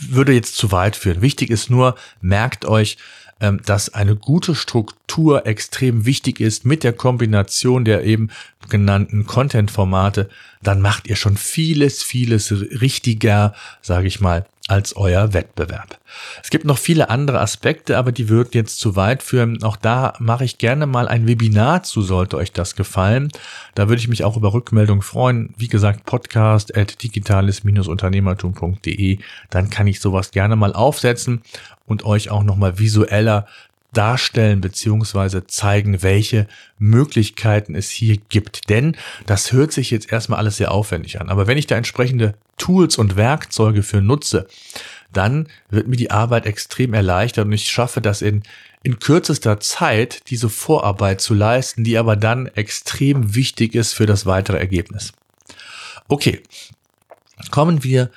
würde 0.00 0.32
jetzt 0.32 0.56
zu 0.56 0.72
weit 0.72 0.96
führen. 0.96 1.20
Wichtig 1.20 1.50
ist 1.50 1.68
nur, 1.68 1.96
merkt 2.20 2.64
euch, 2.64 2.96
dass 3.38 3.92
eine 3.92 4.16
gute 4.16 4.54
Struktur 4.54 5.46
extrem 5.46 6.06
wichtig 6.06 6.40
ist 6.40 6.64
mit 6.64 6.82
der 6.84 6.94
Kombination 6.94 7.84
der 7.84 8.04
eben 8.04 8.30
genannten 8.70 9.26
Content-Formate, 9.26 10.30
dann 10.62 10.80
macht 10.80 11.06
ihr 11.06 11.16
schon 11.16 11.36
vieles, 11.36 12.02
vieles 12.02 12.50
richtiger, 12.50 13.54
sage 13.82 14.08
ich 14.08 14.20
mal, 14.20 14.46
als 14.68 14.96
euer 14.96 15.32
Wettbewerb. 15.32 15.98
Es 16.42 16.50
gibt 16.50 16.64
noch 16.64 16.78
viele 16.78 17.08
andere 17.08 17.40
Aspekte, 17.40 17.96
aber 17.96 18.10
die 18.10 18.28
würden 18.28 18.50
jetzt 18.52 18.80
zu 18.80 18.96
weit 18.96 19.22
führen. 19.22 19.62
Auch 19.62 19.76
da 19.76 20.14
mache 20.18 20.44
ich 20.44 20.58
gerne 20.58 20.86
mal 20.86 21.06
ein 21.08 21.28
Webinar 21.28 21.84
zu, 21.84 22.02
sollte 22.02 22.36
euch 22.36 22.52
das 22.52 22.74
gefallen. 22.74 23.30
Da 23.74 23.88
würde 23.88 24.00
ich 24.00 24.08
mich 24.08 24.24
auch 24.24 24.36
über 24.36 24.52
Rückmeldung 24.52 25.02
freuen. 25.02 25.54
Wie 25.56 25.68
gesagt, 25.68 26.04
podcast 26.04 26.76
at 26.76 27.00
digitales-unternehmertum.de. 27.02 29.18
Dann 29.50 29.70
kann 29.70 29.86
ich 29.86 30.00
sowas 30.00 30.32
gerne 30.32 30.56
mal 30.56 30.72
aufsetzen 30.72 31.42
und 31.86 32.04
euch 32.04 32.30
auch 32.30 32.42
nochmal 32.42 32.78
visueller 32.78 33.46
darstellen 33.96 34.60
beziehungsweise 34.60 35.46
zeigen, 35.46 36.02
welche 36.02 36.46
Möglichkeiten 36.78 37.74
es 37.74 37.90
hier 37.90 38.18
gibt. 38.28 38.68
Denn 38.68 38.96
das 39.26 39.52
hört 39.52 39.72
sich 39.72 39.90
jetzt 39.90 40.12
erstmal 40.12 40.38
alles 40.38 40.58
sehr 40.58 40.72
aufwendig 40.72 41.20
an. 41.20 41.28
Aber 41.28 41.46
wenn 41.46 41.58
ich 41.58 41.66
da 41.66 41.76
entsprechende 41.76 42.34
Tools 42.58 42.98
und 42.98 43.16
Werkzeuge 43.16 43.82
für 43.82 44.00
nutze, 44.00 44.46
dann 45.12 45.48
wird 45.70 45.88
mir 45.88 45.96
die 45.96 46.10
Arbeit 46.10 46.46
extrem 46.46 46.92
erleichtert 46.94 47.46
und 47.46 47.52
ich 47.52 47.70
schaffe 47.70 48.00
das 48.00 48.22
in, 48.22 48.42
in 48.82 48.98
kürzester 48.98 49.60
Zeit, 49.60 50.28
diese 50.28 50.48
Vorarbeit 50.48 51.20
zu 51.20 51.34
leisten, 51.34 51.84
die 51.84 51.96
aber 51.96 52.16
dann 52.16 52.46
extrem 52.46 53.34
wichtig 53.34 53.74
ist 53.74 53.94
für 53.94 54.06
das 54.06 54.26
weitere 54.26 54.58
Ergebnis. 54.58 55.12
Okay, 56.08 56.42
kommen 57.50 57.82
wir 57.82 58.10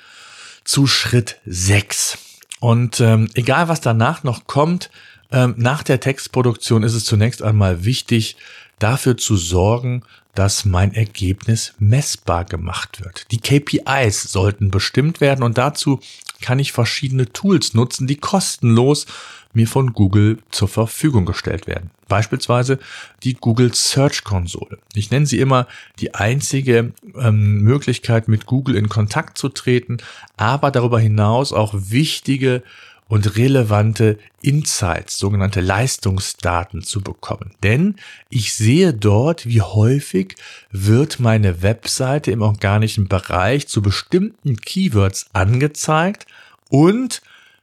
zu 0.64 0.86
Schritt 0.86 1.40
6. 1.46 2.18
Und 2.60 3.00
ähm, 3.00 3.28
egal 3.34 3.68
was 3.68 3.80
danach 3.80 4.22
noch 4.22 4.46
kommt, 4.46 4.90
ähm, 5.32 5.54
nach 5.56 5.82
der 5.82 6.00
Textproduktion 6.00 6.82
ist 6.82 6.94
es 6.94 7.04
zunächst 7.04 7.42
einmal 7.42 7.84
wichtig, 7.84 8.36
dafür 8.78 9.16
zu 9.16 9.36
sorgen, 9.36 10.02
dass 10.34 10.64
mein 10.64 10.94
Ergebnis 10.94 11.74
messbar 11.78 12.44
gemacht 12.44 13.04
wird. 13.04 13.26
Die 13.30 13.38
KPIs 13.40 14.22
sollten 14.22 14.70
bestimmt 14.70 15.20
werden 15.20 15.42
und 15.42 15.58
dazu 15.58 16.00
kann 16.40 16.58
ich 16.58 16.72
verschiedene 16.72 17.30
Tools 17.32 17.74
nutzen, 17.74 18.06
die 18.06 18.16
kostenlos 18.16 19.06
mir 19.52 19.66
von 19.66 19.92
Google 19.92 20.38
zur 20.50 20.68
Verfügung 20.68 21.26
gestellt 21.26 21.66
werden. 21.66 21.90
Beispielsweise 22.08 22.78
die 23.22 23.34
Google 23.34 23.74
Search 23.74 24.24
Console. 24.24 24.78
Ich 24.94 25.10
nenne 25.10 25.26
sie 25.26 25.40
immer 25.40 25.66
die 25.98 26.14
einzige 26.14 26.92
ähm, 27.16 27.62
Möglichkeit, 27.62 28.28
mit 28.28 28.46
Google 28.46 28.76
in 28.76 28.88
Kontakt 28.88 29.38
zu 29.38 29.48
treten, 29.48 29.98
aber 30.36 30.70
darüber 30.70 31.00
hinaus 31.00 31.52
auch 31.52 31.74
wichtige 31.74 32.62
und 33.10 33.36
relevante 33.36 34.18
Insights, 34.40 35.18
sogenannte 35.18 35.60
Leistungsdaten 35.60 36.82
zu 36.82 37.00
bekommen. 37.00 37.50
Denn 37.60 37.96
ich 38.28 38.54
sehe 38.54 38.94
dort, 38.94 39.46
wie 39.46 39.62
häufig 39.62 40.36
wird 40.70 41.18
meine 41.18 41.60
Webseite 41.60 42.30
im 42.30 42.40
organischen 42.40 43.08
Bereich 43.08 43.66
zu 43.66 43.82
bestimmten 43.82 44.56
Keywords 44.56 45.26
angezeigt 45.32 46.26
und 46.68 47.20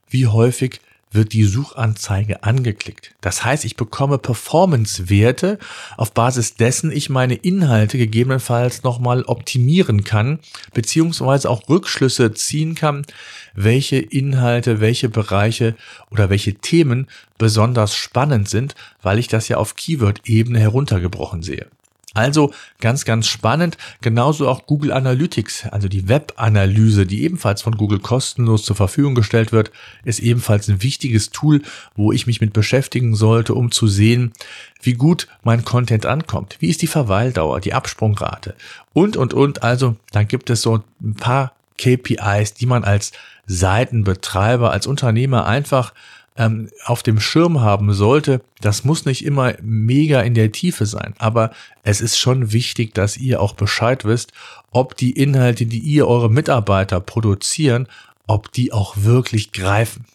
wie 0.09 0.27
häufig 0.27 0.81
wird 1.11 1.33
die 1.33 1.45
Suchanzeige 1.45 2.43
angeklickt. 2.43 3.15
Das 3.21 3.43
heißt, 3.43 3.65
ich 3.65 3.75
bekomme 3.75 4.17
Performance-Werte, 4.17 5.57
auf 5.95 6.13
Basis 6.13 6.55
dessen 6.55 6.91
ich 6.91 7.09
meine 7.09 7.35
Inhalte 7.35 7.97
gegebenenfalls 7.97 8.83
nochmal 8.83 9.23
optimieren 9.23 10.03
kann, 10.03 10.39
beziehungsweise 10.73 11.49
auch 11.49 11.67
Rückschlüsse 11.69 12.33
ziehen 12.33 12.75
kann, 12.75 13.05
welche 13.53 13.97
Inhalte, 13.97 14.79
welche 14.79 15.09
Bereiche 15.09 15.75
oder 16.11 16.29
welche 16.29 16.55
Themen 16.55 17.07
besonders 17.37 17.95
spannend 17.95 18.49
sind, 18.49 18.75
weil 19.01 19.19
ich 19.19 19.27
das 19.27 19.47
ja 19.47 19.57
auf 19.57 19.75
Keyword-Ebene 19.75 20.59
heruntergebrochen 20.59 21.41
sehe. 21.41 21.67
Also 22.13 22.51
ganz, 22.79 23.05
ganz 23.05 23.27
spannend. 23.27 23.77
Genauso 24.01 24.47
auch 24.47 24.65
Google 24.65 24.91
Analytics, 24.91 25.67
also 25.67 25.87
die 25.87 26.07
Web-Analyse, 26.07 27.05
die 27.05 27.23
ebenfalls 27.23 27.61
von 27.61 27.77
Google 27.77 27.99
kostenlos 27.99 28.63
zur 28.63 28.75
Verfügung 28.75 29.13
gestellt 29.13 29.51
wird, 29.51 29.71
ist 30.03 30.19
ebenfalls 30.19 30.67
ein 30.67 30.81
wichtiges 30.81 31.29
Tool, 31.29 31.61
wo 31.95 32.11
ich 32.11 32.25
mich 32.25 32.41
mit 32.41 32.53
beschäftigen 32.53 33.15
sollte, 33.15 33.53
um 33.53 33.71
zu 33.71 33.87
sehen, 33.87 34.33
wie 34.81 34.93
gut 34.93 35.27
mein 35.43 35.63
Content 35.63 36.05
ankommt. 36.05 36.57
Wie 36.59 36.69
ist 36.69 36.81
die 36.81 36.87
Verweildauer, 36.87 37.59
die 37.59 37.73
Absprungrate 37.73 38.55
und, 38.93 39.15
und, 39.15 39.33
und. 39.33 39.61
Also 39.61 39.95
da 40.11 40.23
gibt 40.23 40.49
es 40.49 40.61
so 40.61 40.83
ein 41.01 41.13
paar 41.15 41.53
KPIs, 41.77 42.55
die 42.55 42.65
man 42.65 42.83
als 42.83 43.11
Seitenbetreiber, 43.45 44.71
als 44.71 44.87
Unternehmer 44.87 45.45
einfach 45.45 45.93
ähm, 46.37 46.69
auf 46.85 47.03
dem 47.03 47.19
Schirm 47.19 47.61
haben 47.61 47.93
sollte, 47.93 48.41
das 48.61 48.83
muss 48.83 49.05
nicht 49.05 49.25
immer 49.25 49.55
mega 49.61 50.21
in 50.21 50.33
der 50.33 50.51
Tiefe 50.51 50.85
sein, 50.85 51.13
aber 51.17 51.51
es 51.83 52.01
ist 52.01 52.17
schon 52.17 52.51
wichtig, 52.51 52.93
dass 52.93 53.17
ihr 53.17 53.41
auch 53.41 53.53
Bescheid 53.53 54.05
wisst, 54.05 54.31
ob 54.71 54.95
die 54.95 55.11
Inhalte, 55.11 55.65
die 55.65 55.79
ihr 55.79 56.07
eure 56.07 56.29
Mitarbeiter 56.29 56.99
produzieren, 56.99 57.87
ob 58.27 58.51
die 58.51 58.73
auch 58.73 58.95
wirklich 58.97 59.51
greifen. 59.51 60.05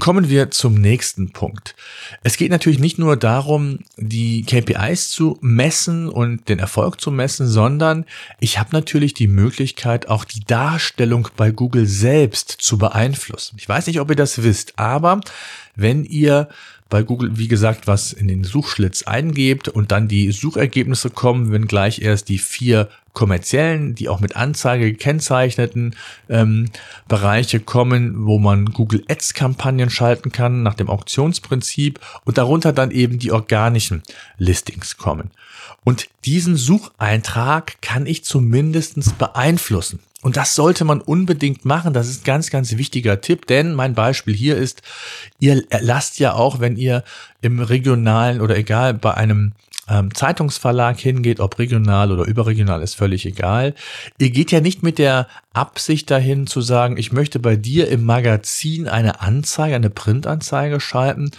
Kommen 0.00 0.30
wir 0.30 0.50
zum 0.50 0.74
nächsten 0.74 1.32
Punkt. 1.32 1.76
Es 2.22 2.38
geht 2.38 2.50
natürlich 2.50 2.78
nicht 2.78 2.98
nur 2.98 3.14
darum, 3.18 3.80
die 3.98 4.42
KPIs 4.42 5.10
zu 5.10 5.38
messen 5.42 6.08
und 6.08 6.48
den 6.48 6.60
Erfolg 6.60 6.98
zu 6.98 7.10
messen, 7.10 7.46
sondern 7.46 8.06
ich 8.40 8.58
habe 8.58 8.70
natürlich 8.72 9.12
die 9.12 9.28
Möglichkeit, 9.28 10.08
auch 10.08 10.24
die 10.24 10.40
Darstellung 10.40 11.28
bei 11.36 11.50
Google 11.50 11.86
selbst 11.86 12.50
zu 12.50 12.78
beeinflussen. 12.78 13.56
Ich 13.58 13.68
weiß 13.68 13.86
nicht, 13.86 14.00
ob 14.00 14.08
ihr 14.08 14.16
das 14.16 14.42
wisst, 14.42 14.78
aber 14.78 15.20
wenn 15.76 16.04
ihr 16.04 16.48
bei 16.92 17.02
Google, 17.02 17.38
wie 17.38 17.48
gesagt, 17.48 17.86
was 17.86 18.12
in 18.12 18.28
den 18.28 18.44
Suchschlitz 18.44 19.04
eingebt 19.04 19.66
und 19.66 19.92
dann 19.92 20.08
die 20.08 20.30
Suchergebnisse 20.30 21.08
kommen, 21.08 21.50
wenn 21.50 21.66
gleich 21.66 22.02
erst 22.02 22.28
die 22.28 22.36
vier 22.36 22.90
kommerziellen, 23.14 23.94
die 23.94 24.10
auch 24.10 24.20
mit 24.20 24.36
Anzeige 24.36 24.92
gekennzeichneten 24.92 25.96
ähm, 26.28 26.68
Bereiche 27.08 27.60
kommen, 27.60 28.26
wo 28.26 28.38
man 28.38 28.66
Google 28.66 29.02
Ads 29.08 29.32
Kampagnen 29.32 29.88
schalten 29.88 30.32
kann 30.32 30.62
nach 30.62 30.74
dem 30.74 30.90
Auktionsprinzip 30.90 31.98
und 32.26 32.36
darunter 32.36 32.74
dann 32.74 32.90
eben 32.90 33.18
die 33.18 33.32
organischen 33.32 34.02
Listings 34.36 34.98
kommen. 34.98 35.30
Und 35.84 36.10
diesen 36.26 36.56
Sucheintrag 36.56 37.80
kann 37.80 38.04
ich 38.04 38.22
zumindestens 38.22 39.14
beeinflussen. 39.14 40.00
Und 40.22 40.36
das 40.36 40.54
sollte 40.54 40.84
man 40.84 41.00
unbedingt 41.00 41.64
machen. 41.64 41.92
Das 41.92 42.08
ist 42.08 42.24
ganz, 42.24 42.50
ganz 42.50 42.76
wichtiger 42.76 43.20
Tipp, 43.20 43.46
denn 43.46 43.74
mein 43.74 43.94
Beispiel 43.94 44.34
hier 44.34 44.56
ist, 44.56 44.82
ihr 45.40 45.62
lasst 45.80 46.20
ja 46.20 46.34
auch, 46.34 46.60
wenn 46.60 46.76
ihr 46.76 47.02
im 47.40 47.58
regionalen 47.58 48.40
oder 48.40 48.56
egal 48.56 48.94
bei 48.94 49.14
einem 49.14 49.52
ähm, 49.88 50.14
Zeitungsverlag 50.14 51.00
hingeht, 51.00 51.40
ob 51.40 51.58
regional 51.58 52.12
oder 52.12 52.24
überregional, 52.24 52.82
ist 52.82 52.94
völlig 52.94 53.26
egal. 53.26 53.74
Ihr 54.18 54.30
geht 54.30 54.52
ja 54.52 54.60
nicht 54.60 54.84
mit 54.84 54.98
der 54.98 55.26
Absicht 55.52 56.08
dahin 56.08 56.46
zu 56.46 56.60
sagen, 56.60 56.96
ich 56.96 57.10
möchte 57.10 57.40
bei 57.40 57.56
dir 57.56 57.88
im 57.88 58.04
Magazin 58.04 58.86
eine 58.86 59.20
Anzeige, 59.20 59.74
eine 59.74 59.90
Printanzeige 59.90 60.78
schalten 60.78 61.32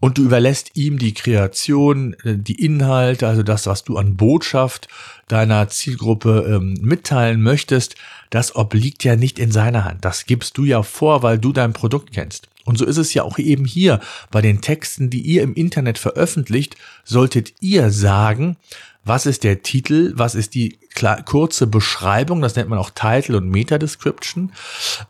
und 0.00 0.18
du 0.18 0.24
überlässt 0.24 0.72
ihm 0.74 0.98
die 0.98 1.14
Kreation, 1.14 2.14
äh, 2.24 2.36
die 2.36 2.62
Inhalte, 2.64 3.28
also 3.28 3.42
das, 3.42 3.66
was 3.66 3.84
du 3.84 3.96
an 3.96 4.16
Botschaft 4.16 4.88
deiner 5.28 5.68
Zielgruppe 5.68 6.44
ähm, 6.46 6.76
mitteilen 6.82 7.40
möchtest, 7.40 7.94
das 8.34 8.56
obliegt 8.56 9.04
ja 9.04 9.14
nicht 9.14 9.38
in 9.38 9.52
seiner 9.52 9.84
Hand. 9.84 10.04
Das 10.04 10.26
gibst 10.26 10.58
du 10.58 10.64
ja 10.64 10.82
vor, 10.82 11.22
weil 11.22 11.38
du 11.38 11.52
dein 11.52 11.72
Produkt 11.72 12.12
kennst. 12.12 12.48
Und 12.64 12.78
so 12.78 12.84
ist 12.84 12.96
es 12.96 13.14
ja 13.14 13.22
auch 13.22 13.38
eben 13.38 13.64
hier 13.64 14.00
bei 14.32 14.40
den 14.40 14.60
Texten, 14.60 15.08
die 15.08 15.20
ihr 15.20 15.42
im 15.42 15.54
Internet 15.54 15.98
veröffentlicht, 15.98 16.76
solltet 17.04 17.54
ihr 17.60 17.90
sagen, 17.90 18.56
was 19.04 19.26
ist 19.26 19.44
der 19.44 19.62
Titel, 19.62 20.12
was 20.16 20.34
ist 20.34 20.54
die 20.54 20.78
kurze 21.24 21.66
Beschreibung, 21.66 22.40
das 22.40 22.56
nennt 22.56 22.68
man 22.68 22.78
auch 22.78 22.90
Title 22.90 23.36
und 23.36 23.50
Meta-Description, 23.50 24.52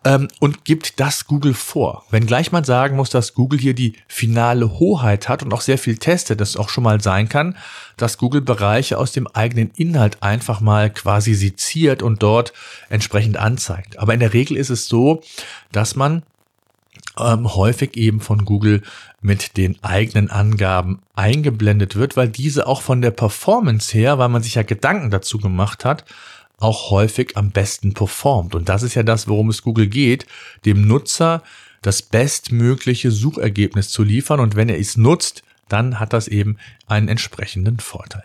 ähm, 0.04 0.28
und 0.40 0.64
gibt 0.64 0.98
das 0.98 1.26
Google 1.26 1.54
vor. 1.54 2.04
Wenn 2.10 2.26
gleich 2.26 2.52
man 2.52 2.64
sagen 2.64 2.96
muss, 2.96 3.10
dass 3.10 3.34
Google 3.34 3.60
hier 3.60 3.74
die 3.74 3.94
finale 4.08 4.78
Hoheit 4.78 5.28
hat 5.28 5.42
und 5.42 5.52
auch 5.52 5.60
sehr 5.60 5.78
viel 5.78 5.98
testet, 5.98 6.40
das 6.40 6.56
auch 6.56 6.68
schon 6.68 6.84
mal 6.84 7.00
sein 7.00 7.28
kann, 7.28 7.56
dass 7.96 8.18
Google 8.18 8.40
Bereiche 8.40 8.98
aus 8.98 9.12
dem 9.12 9.26
eigenen 9.28 9.70
Inhalt 9.76 10.22
einfach 10.22 10.60
mal 10.60 10.90
quasi 10.90 11.34
seziert 11.34 12.02
und 12.02 12.22
dort 12.22 12.52
entsprechend 12.88 13.36
anzeigt. 13.36 13.98
Aber 13.98 14.14
in 14.14 14.20
der 14.20 14.32
Regel 14.32 14.56
ist 14.56 14.70
es 14.70 14.86
so, 14.86 15.22
dass 15.70 15.94
man 15.94 16.22
ähm, 17.18 17.54
häufig 17.54 17.96
eben 17.96 18.20
von 18.20 18.44
Google 18.44 18.82
mit 19.24 19.56
den 19.56 19.82
eigenen 19.82 20.30
Angaben 20.30 21.00
eingeblendet 21.14 21.96
wird, 21.96 22.14
weil 22.14 22.28
diese 22.28 22.66
auch 22.66 22.82
von 22.82 23.00
der 23.00 23.10
Performance 23.10 23.96
her, 23.96 24.18
weil 24.18 24.28
man 24.28 24.42
sich 24.42 24.56
ja 24.56 24.62
Gedanken 24.62 25.10
dazu 25.10 25.38
gemacht 25.38 25.86
hat, 25.86 26.04
auch 26.58 26.90
häufig 26.90 27.34
am 27.34 27.50
besten 27.50 27.94
performt. 27.94 28.54
Und 28.54 28.68
das 28.68 28.82
ist 28.82 28.94
ja 28.94 29.02
das, 29.02 29.26
worum 29.26 29.48
es 29.48 29.62
Google 29.62 29.86
geht, 29.86 30.26
dem 30.66 30.86
Nutzer 30.86 31.42
das 31.80 32.02
bestmögliche 32.02 33.10
Suchergebnis 33.10 33.88
zu 33.88 34.02
liefern. 34.02 34.40
Und 34.40 34.56
wenn 34.56 34.68
er 34.68 34.78
es 34.78 34.98
nutzt, 34.98 35.42
dann 35.70 35.98
hat 35.98 36.12
das 36.12 36.28
eben 36.28 36.58
einen 36.86 37.08
entsprechenden 37.08 37.78
Vorteil. 37.78 38.24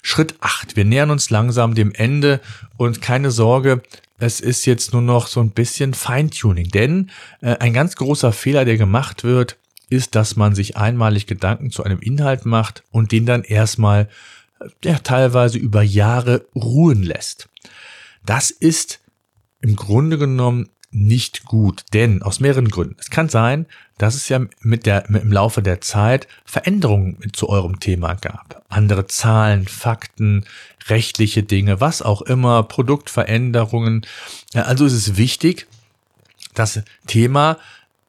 Schritt 0.00 0.36
8. 0.40 0.74
Wir 0.74 0.86
nähern 0.86 1.10
uns 1.10 1.28
langsam 1.28 1.74
dem 1.74 1.92
Ende 1.92 2.40
und 2.78 3.02
keine 3.02 3.30
Sorge, 3.30 3.82
es 4.18 4.40
ist 4.40 4.64
jetzt 4.64 4.94
nur 4.94 5.02
noch 5.02 5.26
so 5.26 5.40
ein 5.40 5.50
bisschen 5.50 5.92
Feintuning. 5.92 6.68
Denn 6.68 7.10
äh, 7.42 7.56
ein 7.58 7.74
ganz 7.74 7.94
großer 7.96 8.32
Fehler, 8.32 8.64
der 8.64 8.78
gemacht 8.78 9.22
wird, 9.22 9.58
ist, 9.92 10.14
dass 10.14 10.36
man 10.36 10.54
sich 10.54 10.76
einmalig 10.76 11.26
Gedanken 11.26 11.70
zu 11.70 11.84
einem 11.84 12.00
Inhalt 12.00 12.46
macht 12.46 12.82
und 12.90 13.12
den 13.12 13.26
dann 13.26 13.44
erstmal 13.44 14.08
äh, 14.60 14.68
ja, 14.88 14.98
teilweise 14.98 15.58
über 15.58 15.82
Jahre 15.82 16.46
ruhen 16.54 17.02
lässt. 17.02 17.48
Das 18.24 18.50
ist 18.50 19.00
im 19.60 19.76
Grunde 19.76 20.18
genommen 20.18 20.68
nicht 20.90 21.44
gut, 21.44 21.84
denn 21.94 22.22
aus 22.22 22.40
mehreren 22.40 22.68
Gründen. 22.68 22.96
Es 22.98 23.10
kann 23.10 23.28
sein, 23.28 23.66
dass 23.96 24.14
es 24.14 24.28
ja 24.28 24.40
mit 24.60 24.84
der, 24.84 25.04
mit 25.08 25.22
im 25.22 25.32
Laufe 25.32 25.62
der 25.62 25.80
Zeit 25.80 26.28
Veränderungen 26.44 27.18
zu 27.32 27.48
eurem 27.48 27.80
Thema 27.80 28.14
gab. 28.14 28.62
Andere 28.68 29.06
Zahlen, 29.06 29.66
Fakten, 29.66 30.44
rechtliche 30.88 31.42
Dinge, 31.42 31.80
was 31.80 32.02
auch 32.02 32.20
immer, 32.22 32.62
Produktveränderungen. 32.62 34.06
Also 34.54 34.84
ist 34.84 34.92
es 34.92 35.16
wichtig, 35.16 35.66
das 36.54 36.82
Thema 37.06 37.58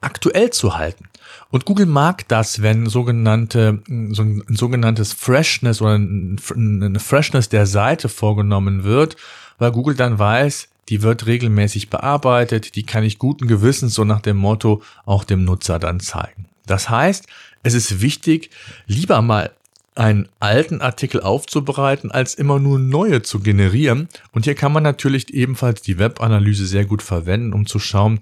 aktuell 0.04 0.50
zu 0.50 0.78
halten. 0.78 1.06
Und 1.50 1.66
Google 1.66 1.86
mag 1.86 2.28
das, 2.28 2.62
wenn 2.62 2.88
sogenannte, 2.88 3.82
so 4.12 4.24
ein, 4.24 4.44
sogenanntes 4.50 5.14
Freshness 5.14 5.82
oder 5.82 5.96
eine 5.96 7.00
Freshness 7.00 7.50
der 7.50 7.66
Seite 7.66 8.10
vorgenommen 8.10 8.84
wird, 8.84 9.16
weil 9.60 9.72
Google 9.72 9.96
dann 9.96 10.18
weiß, 10.18 10.70
die 10.90 11.02
wird 11.02 11.26
regelmäßig 11.26 11.90
bearbeitet, 11.90 12.76
die 12.76 12.84
kann 12.84 13.04
ich 13.04 13.20
guten 13.20 13.48
Gewissens 13.48 13.94
so 13.94 14.04
nach 14.04 14.22
dem 14.22 14.38
Motto 14.38 14.82
auch 15.06 15.24
dem 15.24 15.46
Nutzer 15.46 15.80
dann 15.80 16.00
zeigen. 16.00 16.46
Das 16.66 16.90
heißt, 16.90 17.28
es 17.64 17.74
ist 17.74 18.02
wichtig, 18.02 18.50
lieber 18.88 19.22
mal 19.22 19.52
einen 19.96 20.28
alten 20.40 20.82
Artikel 20.82 21.22
aufzubereiten, 21.22 22.12
als 22.12 22.34
immer 22.34 22.60
nur 22.60 22.80
neue 22.80 23.22
zu 23.22 23.40
generieren. 23.40 24.10
Und 24.32 24.46
hier 24.46 24.56
kann 24.56 24.72
man 24.72 24.84
natürlich 24.84 25.34
ebenfalls 25.34 25.82
die 25.82 26.00
Webanalyse 26.00 26.66
sehr 26.66 26.86
gut 26.86 27.04
verwenden, 27.04 27.54
um 27.54 27.68
zu 27.68 27.80
schauen, 27.80 28.20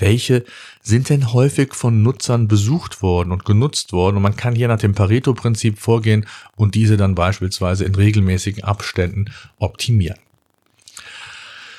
welche 0.00 0.44
sind 0.82 1.08
denn 1.08 1.32
häufig 1.32 1.74
von 1.74 2.02
Nutzern 2.02 2.48
besucht 2.48 3.02
worden 3.02 3.32
und 3.32 3.44
genutzt 3.44 3.92
worden. 3.92 4.16
Und 4.16 4.22
man 4.22 4.36
kann 4.36 4.54
hier 4.54 4.68
nach 4.68 4.78
dem 4.78 4.94
Pareto-Prinzip 4.94 5.78
vorgehen 5.78 6.26
und 6.56 6.74
diese 6.74 6.96
dann 6.96 7.14
beispielsweise 7.14 7.84
in 7.84 7.94
regelmäßigen 7.94 8.64
Abständen 8.64 9.26
optimieren. 9.58 10.18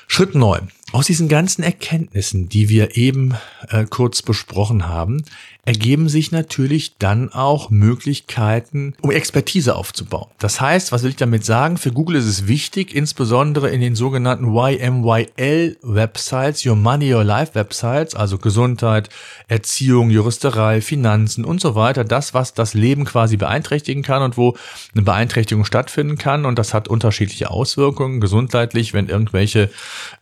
Schritt 0.07 0.35
9. 0.35 0.69
Aus 0.91 1.05
diesen 1.05 1.29
ganzen 1.29 1.63
Erkenntnissen, 1.63 2.49
die 2.49 2.67
wir 2.67 2.97
eben 2.97 3.35
äh, 3.69 3.85
kurz 3.85 4.21
besprochen 4.21 4.89
haben, 4.89 5.23
ergeben 5.63 6.09
sich 6.09 6.31
natürlich 6.31 6.97
dann 6.97 7.31
auch 7.31 7.69
Möglichkeiten, 7.69 8.95
um 9.01 9.11
Expertise 9.11 9.75
aufzubauen. 9.75 10.31
Das 10.39 10.59
heißt, 10.59 10.91
was 10.91 11.03
will 11.03 11.11
ich 11.11 11.17
damit 11.17 11.45
sagen? 11.45 11.77
Für 11.77 11.91
Google 11.91 12.15
ist 12.15 12.25
es 12.25 12.47
wichtig, 12.47 12.95
insbesondere 12.95 13.69
in 13.69 13.79
den 13.79 13.93
sogenannten 13.95 14.55
YMYL-Websites, 14.55 16.65
Your 16.65 16.75
Money, 16.75 17.13
Your 17.13 17.23
Life 17.23 17.53
Websites, 17.53 18.15
also 18.15 18.39
Gesundheit, 18.39 19.09
Erziehung, 19.47 20.09
Juristerei, 20.09 20.81
Finanzen 20.81 21.45
und 21.45 21.61
so 21.61 21.75
weiter, 21.75 22.05
das, 22.05 22.33
was 22.33 22.55
das 22.55 22.73
Leben 22.73 23.05
quasi 23.05 23.37
beeinträchtigen 23.37 24.01
kann 24.01 24.23
und 24.23 24.37
wo 24.37 24.57
eine 24.95 25.03
Beeinträchtigung 25.03 25.63
stattfinden 25.63 26.17
kann. 26.17 26.45
Und 26.45 26.57
das 26.57 26.73
hat 26.73 26.87
unterschiedliche 26.87 27.51
Auswirkungen. 27.51 28.19
Gesundheitlich, 28.19 28.95
wenn 28.95 29.09
irgendwelche 29.09 29.69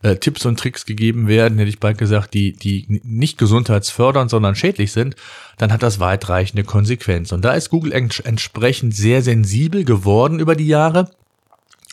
äh, 0.02 0.16
Tipps 0.16 0.44
und 0.44 0.58
Tricks 0.58 0.84
gegeben 0.84 1.28
werden, 1.28 1.56
hätte 1.56 1.70
ich 1.70 1.80
bald 1.80 1.96
gesagt, 1.96 2.34
die, 2.34 2.52
die 2.52 3.00
nicht 3.04 3.38
gesundheitsfördernd, 3.38 4.30
sondern 4.30 4.54
schädlich 4.54 4.92
sind, 4.92 5.16
dann 5.58 5.72
hat 5.72 5.82
das 5.82 6.00
weitreichende 6.00 6.64
Konsequenzen. 6.64 7.34
Und 7.34 7.44
da 7.44 7.52
ist 7.52 7.70
Google 7.70 7.92
entsprechend 7.92 8.94
sehr 8.94 9.22
sensibel 9.22 9.84
geworden 9.84 10.38
über 10.38 10.56
die 10.56 10.66
Jahre. 10.66 11.10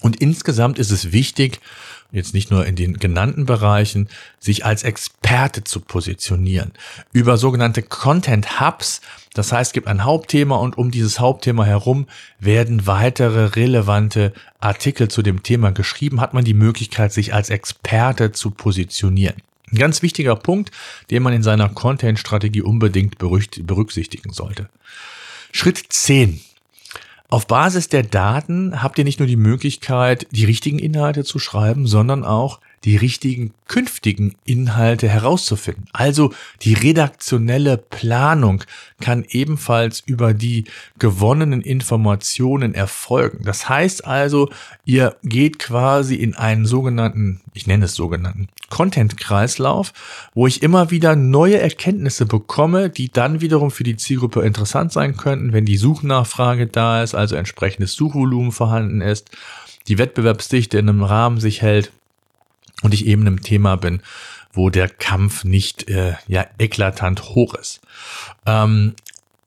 Und 0.01 0.17
insgesamt 0.17 0.79
ist 0.79 0.91
es 0.91 1.11
wichtig, 1.11 1.59
jetzt 2.11 2.33
nicht 2.33 2.51
nur 2.51 2.65
in 2.65 2.75
den 2.75 2.97
genannten 2.97 3.45
Bereichen, 3.45 4.09
sich 4.39 4.65
als 4.65 4.83
Experte 4.83 5.63
zu 5.63 5.81
positionieren. 5.81 6.71
Über 7.11 7.37
sogenannte 7.37 7.81
Content 7.81 8.61
Hubs, 8.61 9.01
das 9.33 9.51
heißt, 9.51 9.69
es 9.69 9.73
gibt 9.73 9.87
ein 9.87 10.03
Hauptthema 10.03 10.55
und 10.55 10.77
um 10.77 10.91
dieses 10.91 11.19
Hauptthema 11.19 11.65
herum 11.65 12.07
werden 12.39 12.87
weitere 12.87 13.45
relevante 13.45 14.33
Artikel 14.59 15.09
zu 15.09 15.21
dem 15.21 15.43
Thema 15.43 15.71
geschrieben, 15.71 16.21
hat 16.21 16.33
man 16.33 16.45
die 16.45 16.53
Möglichkeit, 16.53 17.11
sich 17.11 17.33
als 17.33 17.49
Experte 17.49 18.31
zu 18.31 18.51
positionieren. 18.51 19.41
Ein 19.71 19.77
ganz 19.77 20.01
wichtiger 20.01 20.35
Punkt, 20.35 20.71
den 21.11 21.23
man 21.23 21.33
in 21.33 21.43
seiner 21.43 21.69
Content-Strategie 21.69 22.61
unbedingt 22.61 23.17
berücksichtigen 23.17 24.31
sollte. 24.31 24.69
Schritt 25.51 25.81
10. 25.89 26.41
Auf 27.29 27.47
Basis 27.47 27.89
der 27.89 28.03
Daten 28.03 28.81
habt 28.81 28.97
ihr 28.97 29.03
nicht 29.03 29.19
nur 29.19 29.27
die 29.27 29.35
Möglichkeit, 29.35 30.27
die 30.31 30.45
richtigen 30.45 30.79
Inhalte 30.79 31.25
zu 31.25 31.39
schreiben, 31.39 31.85
sondern 31.85 32.23
auch 32.23 32.61
die 32.83 32.95
richtigen 32.95 33.53
künftigen 33.67 34.35
Inhalte 34.45 35.09
herauszufinden. 35.09 35.85
Also 35.93 36.33
die 36.61 36.73
redaktionelle 36.73 37.77
Planung 37.77 38.63
kann 39.01 39.25
ebenfalls 39.29 40.01
über 40.05 40.33
die 40.33 40.65
gewonnenen 40.99 41.61
Informationen 41.61 42.73
erfolgen. 42.73 43.43
Das 43.43 43.67
heißt 43.67 44.05
also, 44.05 44.49
ihr 44.85 45.15
geht 45.23 45.59
quasi 45.59 46.15
in 46.15 46.35
einen 46.35 46.65
sogenannten, 46.65 47.41
ich 47.53 47.67
nenne 47.67 47.85
es 47.85 47.95
sogenannten 47.95 48.47
Content-Kreislauf, 48.69 49.93
wo 50.33 50.47
ich 50.47 50.61
immer 50.61 50.91
wieder 50.91 51.15
neue 51.15 51.59
Erkenntnisse 51.59 52.25
bekomme, 52.25 52.89
die 52.89 53.09
dann 53.09 53.41
wiederum 53.41 53.71
für 53.71 53.83
die 53.83 53.97
Zielgruppe 53.97 54.41
interessant 54.41 54.91
sein 54.91 55.17
könnten, 55.17 55.53
wenn 55.53 55.65
die 55.65 55.77
Suchnachfrage 55.77 56.67
da 56.67 57.01
ist, 57.03 57.15
also 57.15 57.35
entsprechendes 57.35 57.93
Suchvolumen 57.93 58.51
vorhanden 58.51 59.01
ist, 59.01 59.31
die 59.87 59.97
Wettbewerbsdichte 59.97 60.77
in 60.77 60.89
einem 60.89 61.03
Rahmen 61.03 61.39
sich 61.39 61.61
hält 61.61 61.91
und 62.83 62.93
ich 62.93 63.05
eben 63.05 63.27
im 63.27 63.41
Thema 63.41 63.75
bin, 63.75 64.01
wo 64.53 64.69
der 64.69 64.89
Kampf 64.89 65.43
nicht 65.43 65.89
äh, 65.89 66.13
ja 66.27 66.45
eklatant 66.57 67.29
hoch 67.29 67.53
ist. 67.55 67.81
Ähm, 68.45 68.95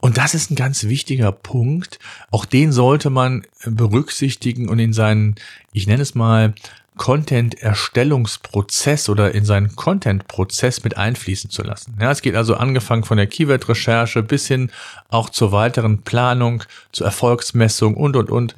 und 0.01 0.17
das 0.17 0.35
ist 0.35 0.51
ein 0.51 0.57
ganz 0.57 0.85
wichtiger 0.85 1.31
Punkt. 1.31 1.99
Auch 2.31 2.47
den 2.47 2.73
sollte 2.73 3.11
man 3.11 3.47
berücksichtigen 3.67 4.69
und 4.69 4.79
in 4.79 4.95
seinen, 4.95 5.35
ich 5.73 5.87
nenne 5.87 6.03
es 6.03 6.15
mal, 6.15 6.55
Content-Erstellungsprozess 6.97 9.09
oder 9.09 9.35
in 9.35 9.47
seinen 9.47 9.75
Content-Prozess 9.75 10.85
mit 10.85 10.99
einfließen 10.99 11.49
zu 11.49 11.63
lassen. 11.63 11.97
Ja, 11.99 12.11
es 12.11 12.21
geht 12.21 12.35
also 12.35 12.57
angefangen 12.57 13.05
von 13.05 13.17
der 13.17 13.27
Keyword-Recherche 13.27 14.23
bis 14.23 14.47
hin 14.47 14.71
auch 15.09 15.31
zur 15.31 15.51
weiteren 15.51 16.03
Planung, 16.03 16.63
zur 16.93 17.07
Erfolgsmessung 17.07 17.95
und, 17.95 18.17
und, 18.17 18.29
und. 18.29 18.55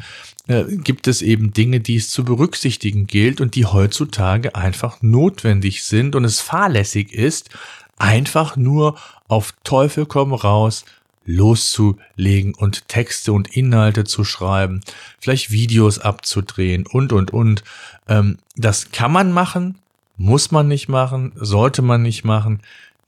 Äh, 0.49 0.65
gibt 0.77 1.07
es 1.07 1.23
eben 1.23 1.53
Dinge, 1.53 1.81
die 1.81 1.97
es 1.97 2.11
zu 2.11 2.25
berücksichtigen 2.25 3.07
gilt 3.07 3.41
und 3.41 3.55
die 3.55 3.67
heutzutage 3.67 4.55
einfach 4.55 5.01
notwendig 5.03 5.85
sind 5.85 6.17
und 6.17 6.25
es 6.25 6.41
fahrlässig 6.41 7.13
ist, 7.13 7.51
einfach 7.97 8.57
nur 8.57 8.97
auf 9.29 9.55
Teufel 9.63 10.07
komm 10.07 10.35
raus 10.35 10.85
loszulegen 11.25 12.55
und 12.55 12.89
Texte 12.89 13.33
und 13.33 13.57
Inhalte 13.57 14.05
zu 14.05 14.25
schreiben, 14.25 14.81
vielleicht 15.21 15.51
Videos 15.51 15.99
abzudrehen 15.99 16.87
und, 16.87 17.13
und, 17.13 17.33
und. 17.33 17.63
Ähm, 18.09 18.39
das 18.57 18.91
kann 18.91 19.13
man 19.13 19.33
machen, 19.33 19.79
muss 20.17 20.51
man 20.51 20.69
nicht 20.69 20.89
machen, 20.89 21.33
sollte 21.37 21.83
man 21.83 22.03
nicht 22.03 22.25
machen. 22.25 22.61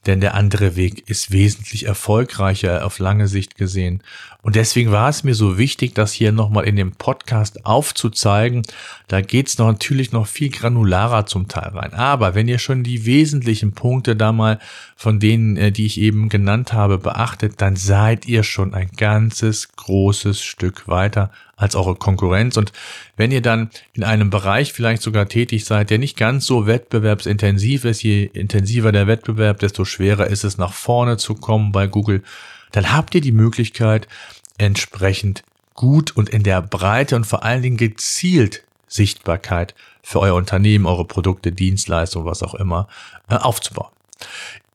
denn 0.07 0.21
der 0.21 0.35
andere 0.35 0.77
Weg 0.77 1.09
ist 1.09 1.31
wesentlich 1.31 1.87
erfolgreicher 1.87 2.85
auf 2.85 2.99
lange 2.99 3.27
Sicht 3.27 3.57
gesehen. 3.57 4.03
Und 4.45 4.57
deswegen 4.57 4.93
war 4.93 5.09
es 5.09 5.25
mir 5.25 5.35
so 5.35 5.57
wichtig, 5.57 5.95
das 5.95 6.13
hier 6.13 6.31
nochmal 6.31 6.65
in 6.65 6.77
dem 6.77 6.93
Podcast 6.93 7.65
aufzuzeigen. 7.65 8.61
Da 9.09 9.23
geht's 9.23 9.57
noch 9.57 9.69
natürlich 9.69 10.13
noch 10.13 10.27
viel 10.27 10.51
granularer 10.51 11.25
zum 11.25 11.49
Teil 11.49 11.71
rein. 11.71 11.95
Aber 11.95 12.35
wenn 12.35 12.47
ihr 12.47 12.59
schon 12.59 12.83
die 12.83 13.07
wesentlichen 13.07 13.73
Punkte 13.73 14.17
da 14.17 14.33
mal 14.33 14.59
von 14.97 15.19
denen, 15.19 15.57
äh, 15.57 15.73
die 15.73 15.87
ich 15.87 15.99
eben 15.99 16.29
genannt 16.29 16.75
habe, 16.75 16.99
beachtet, 16.99 17.55
dann 17.63 17.75
seid 17.75 18.27
ihr 18.27 18.43
schon 18.43 18.75
ein 18.75 18.91
ganzes 18.95 19.73
großes 19.77 20.43
Stück 20.43 20.89
weiter 20.89 21.31
als 21.57 21.75
eure 21.75 21.95
Konkurrenz. 21.95 22.59
Und 22.59 22.71
wenn 23.17 23.31
ihr 23.31 23.41
dann 23.41 23.71
in 23.95 24.05
einem 24.05 24.29
Bereich 24.29 24.75
vielleicht 24.75 25.01
sogar 25.01 25.27
tätig 25.27 25.65
seid, 25.65 25.89
der 25.89 25.99
nicht 25.99 26.19
ganz 26.19 26.45
so 26.45 26.67
wettbewerbsintensiv 26.67 27.87
ist, 27.87 28.03
je 28.03 28.25
intensiver 28.25 28.93
der 28.93 29.07
Wettbewerb, 29.07 29.61
desto 29.61 29.87
schwerer 29.87 30.27
ist 30.27 30.45
es 30.45 30.59
nach 30.59 30.75
vorne 30.75 31.17
zu 31.17 31.35
kommen 31.35 31.73
bei 31.73 31.87
Google, 31.87 32.23
dann 32.75 32.93
habt 32.93 33.15
ihr 33.15 33.21
die 33.21 33.33
Möglichkeit, 33.33 34.09
entsprechend 34.59 35.43
gut 35.75 36.17
und 36.17 36.29
in 36.29 36.43
der 36.43 36.63
Breite 36.63 37.17
und 37.17 37.27
vor 37.27 37.43
allen 37.43 37.63
Dingen 37.63 37.77
gezielt 37.77 38.65
Sichtbarkeit 38.87 39.75
für 40.03 40.21
euer 40.21 40.35
Unternehmen, 40.35 40.87
eure 40.87 41.05
Produkte, 41.05 41.53
Dienstleistungen, 41.53 42.27
was 42.27 42.43
auch 42.43 42.55
immer, 42.55 42.89
äh, 43.29 43.35
aufzubauen. 43.35 43.91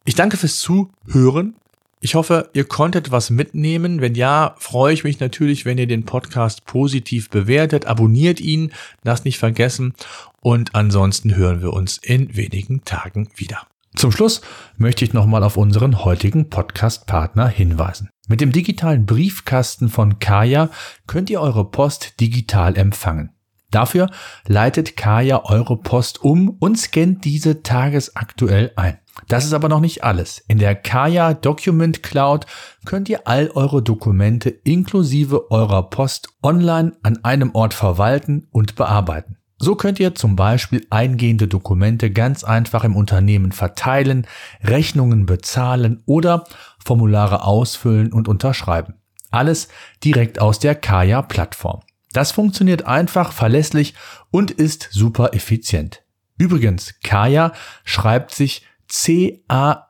Ich 0.05 0.15
danke 0.15 0.37
fürs 0.37 0.57
Zuhören. 0.57 1.55
Ich 2.01 2.15
hoffe, 2.15 2.49
ihr 2.53 2.63
konntet 2.63 3.11
was 3.11 3.29
mitnehmen. 3.29 4.01
Wenn 4.01 4.15
ja, 4.15 4.55
freue 4.57 4.93
ich 4.93 5.03
mich 5.03 5.19
natürlich, 5.19 5.65
wenn 5.65 5.77
ihr 5.77 5.87
den 5.87 6.05
Podcast 6.05 6.65
positiv 6.65 7.29
bewertet. 7.29 7.85
Abonniert 7.85 8.39
ihn, 8.39 8.71
lasst 9.03 9.25
nicht 9.25 9.37
vergessen. 9.37 9.93
Und 10.41 10.75
ansonsten 10.75 11.35
hören 11.35 11.61
wir 11.61 11.73
uns 11.73 11.97
in 11.97 12.35
wenigen 12.35 12.85
Tagen 12.85 13.29
wieder. 13.35 13.67
Zum 13.95 14.11
Schluss 14.11 14.41
möchte 14.77 15.03
ich 15.03 15.13
nochmal 15.13 15.43
auf 15.43 15.57
unseren 15.57 16.03
heutigen 16.03 16.49
Podcast-Partner 16.49 17.47
hinweisen. 17.47 18.09
Mit 18.27 18.41
dem 18.41 18.51
digitalen 18.51 19.05
Briefkasten 19.05 19.89
von 19.89 20.19
Kaya 20.19 20.69
könnt 21.07 21.29
ihr 21.29 21.41
eure 21.41 21.69
Post 21.69 22.19
digital 22.19 22.77
empfangen. 22.77 23.31
Dafür 23.71 24.09
leitet 24.47 24.95
Kaya 24.95 25.43
eure 25.45 25.77
Post 25.77 26.23
um 26.23 26.49
und 26.49 26.77
scannt 26.77 27.25
diese 27.25 27.61
tagesaktuell 27.61 28.71
ein. 28.75 28.99
Das 29.27 29.45
ist 29.45 29.53
aber 29.53 29.69
noch 29.69 29.79
nicht 29.79 30.03
alles. 30.03 30.43
In 30.47 30.59
der 30.59 30.75
Kaya 30.75 31.33
Document 31.33 32.01
Cloud 32.03 32.45
könnt 32.85 33.09
ihr 33.09 33.27
all 33.27 33.49
eure 33.51 33.83
Dokumente 33.83 34.49
inklusive 34.49 35.51
eurer 35.51 35.89
Post 35.89 36.29
online 36.41 36.93
an 37.03 37.23
einem 37.23 37.53
Ort 37.53 37.73
verwalten 37.73 38.47
und 38.51 38.75
bearbeiten. 38.75 39.38
So 39.61 39.75
könnt 39.75 39.99
ihr 39.99 40.15
zum 40.15 40.37
Beispiel 40.37 40.87
eingehende 40.89 41.49
Dokumente 41.49 42.11
ganz 42.11 42.45
einfach 42.45 42.85
im 42.85 42.95
Unternehmen 42.95 43.51
verteilen, 43.51 44.25
Rechnungen 44.63 45.25
bezahlen 45.25 46.01
oder 46.05 46.45
Formulare 46.83 47.43
ausfüllen 47.43 48.13
und 48.13 48.29
unterschreiben. 48.29 48.93
Alles 49.31 49.67
direkt 50.03 50.39
aus 50.39 50.59
der 50.59 50.75
Kaya 50.75 51.21
Plattform. 51.21 51.81
Das 52.13 52.31
funktioniert 52.31 52.85
einfach, 52.87 53.33
verlässlich 53.33 53.95
und 54.31 54.49
ist 54.49 54.87
super 54.91 55.33
effizient. 55.33 56.03
Übrigens, 56.37 56.95
Kaya 57.03 57.51
schreibt 57.83 58.33
sich 58.33 58.65
C-A-Y-A. 58.87 59.83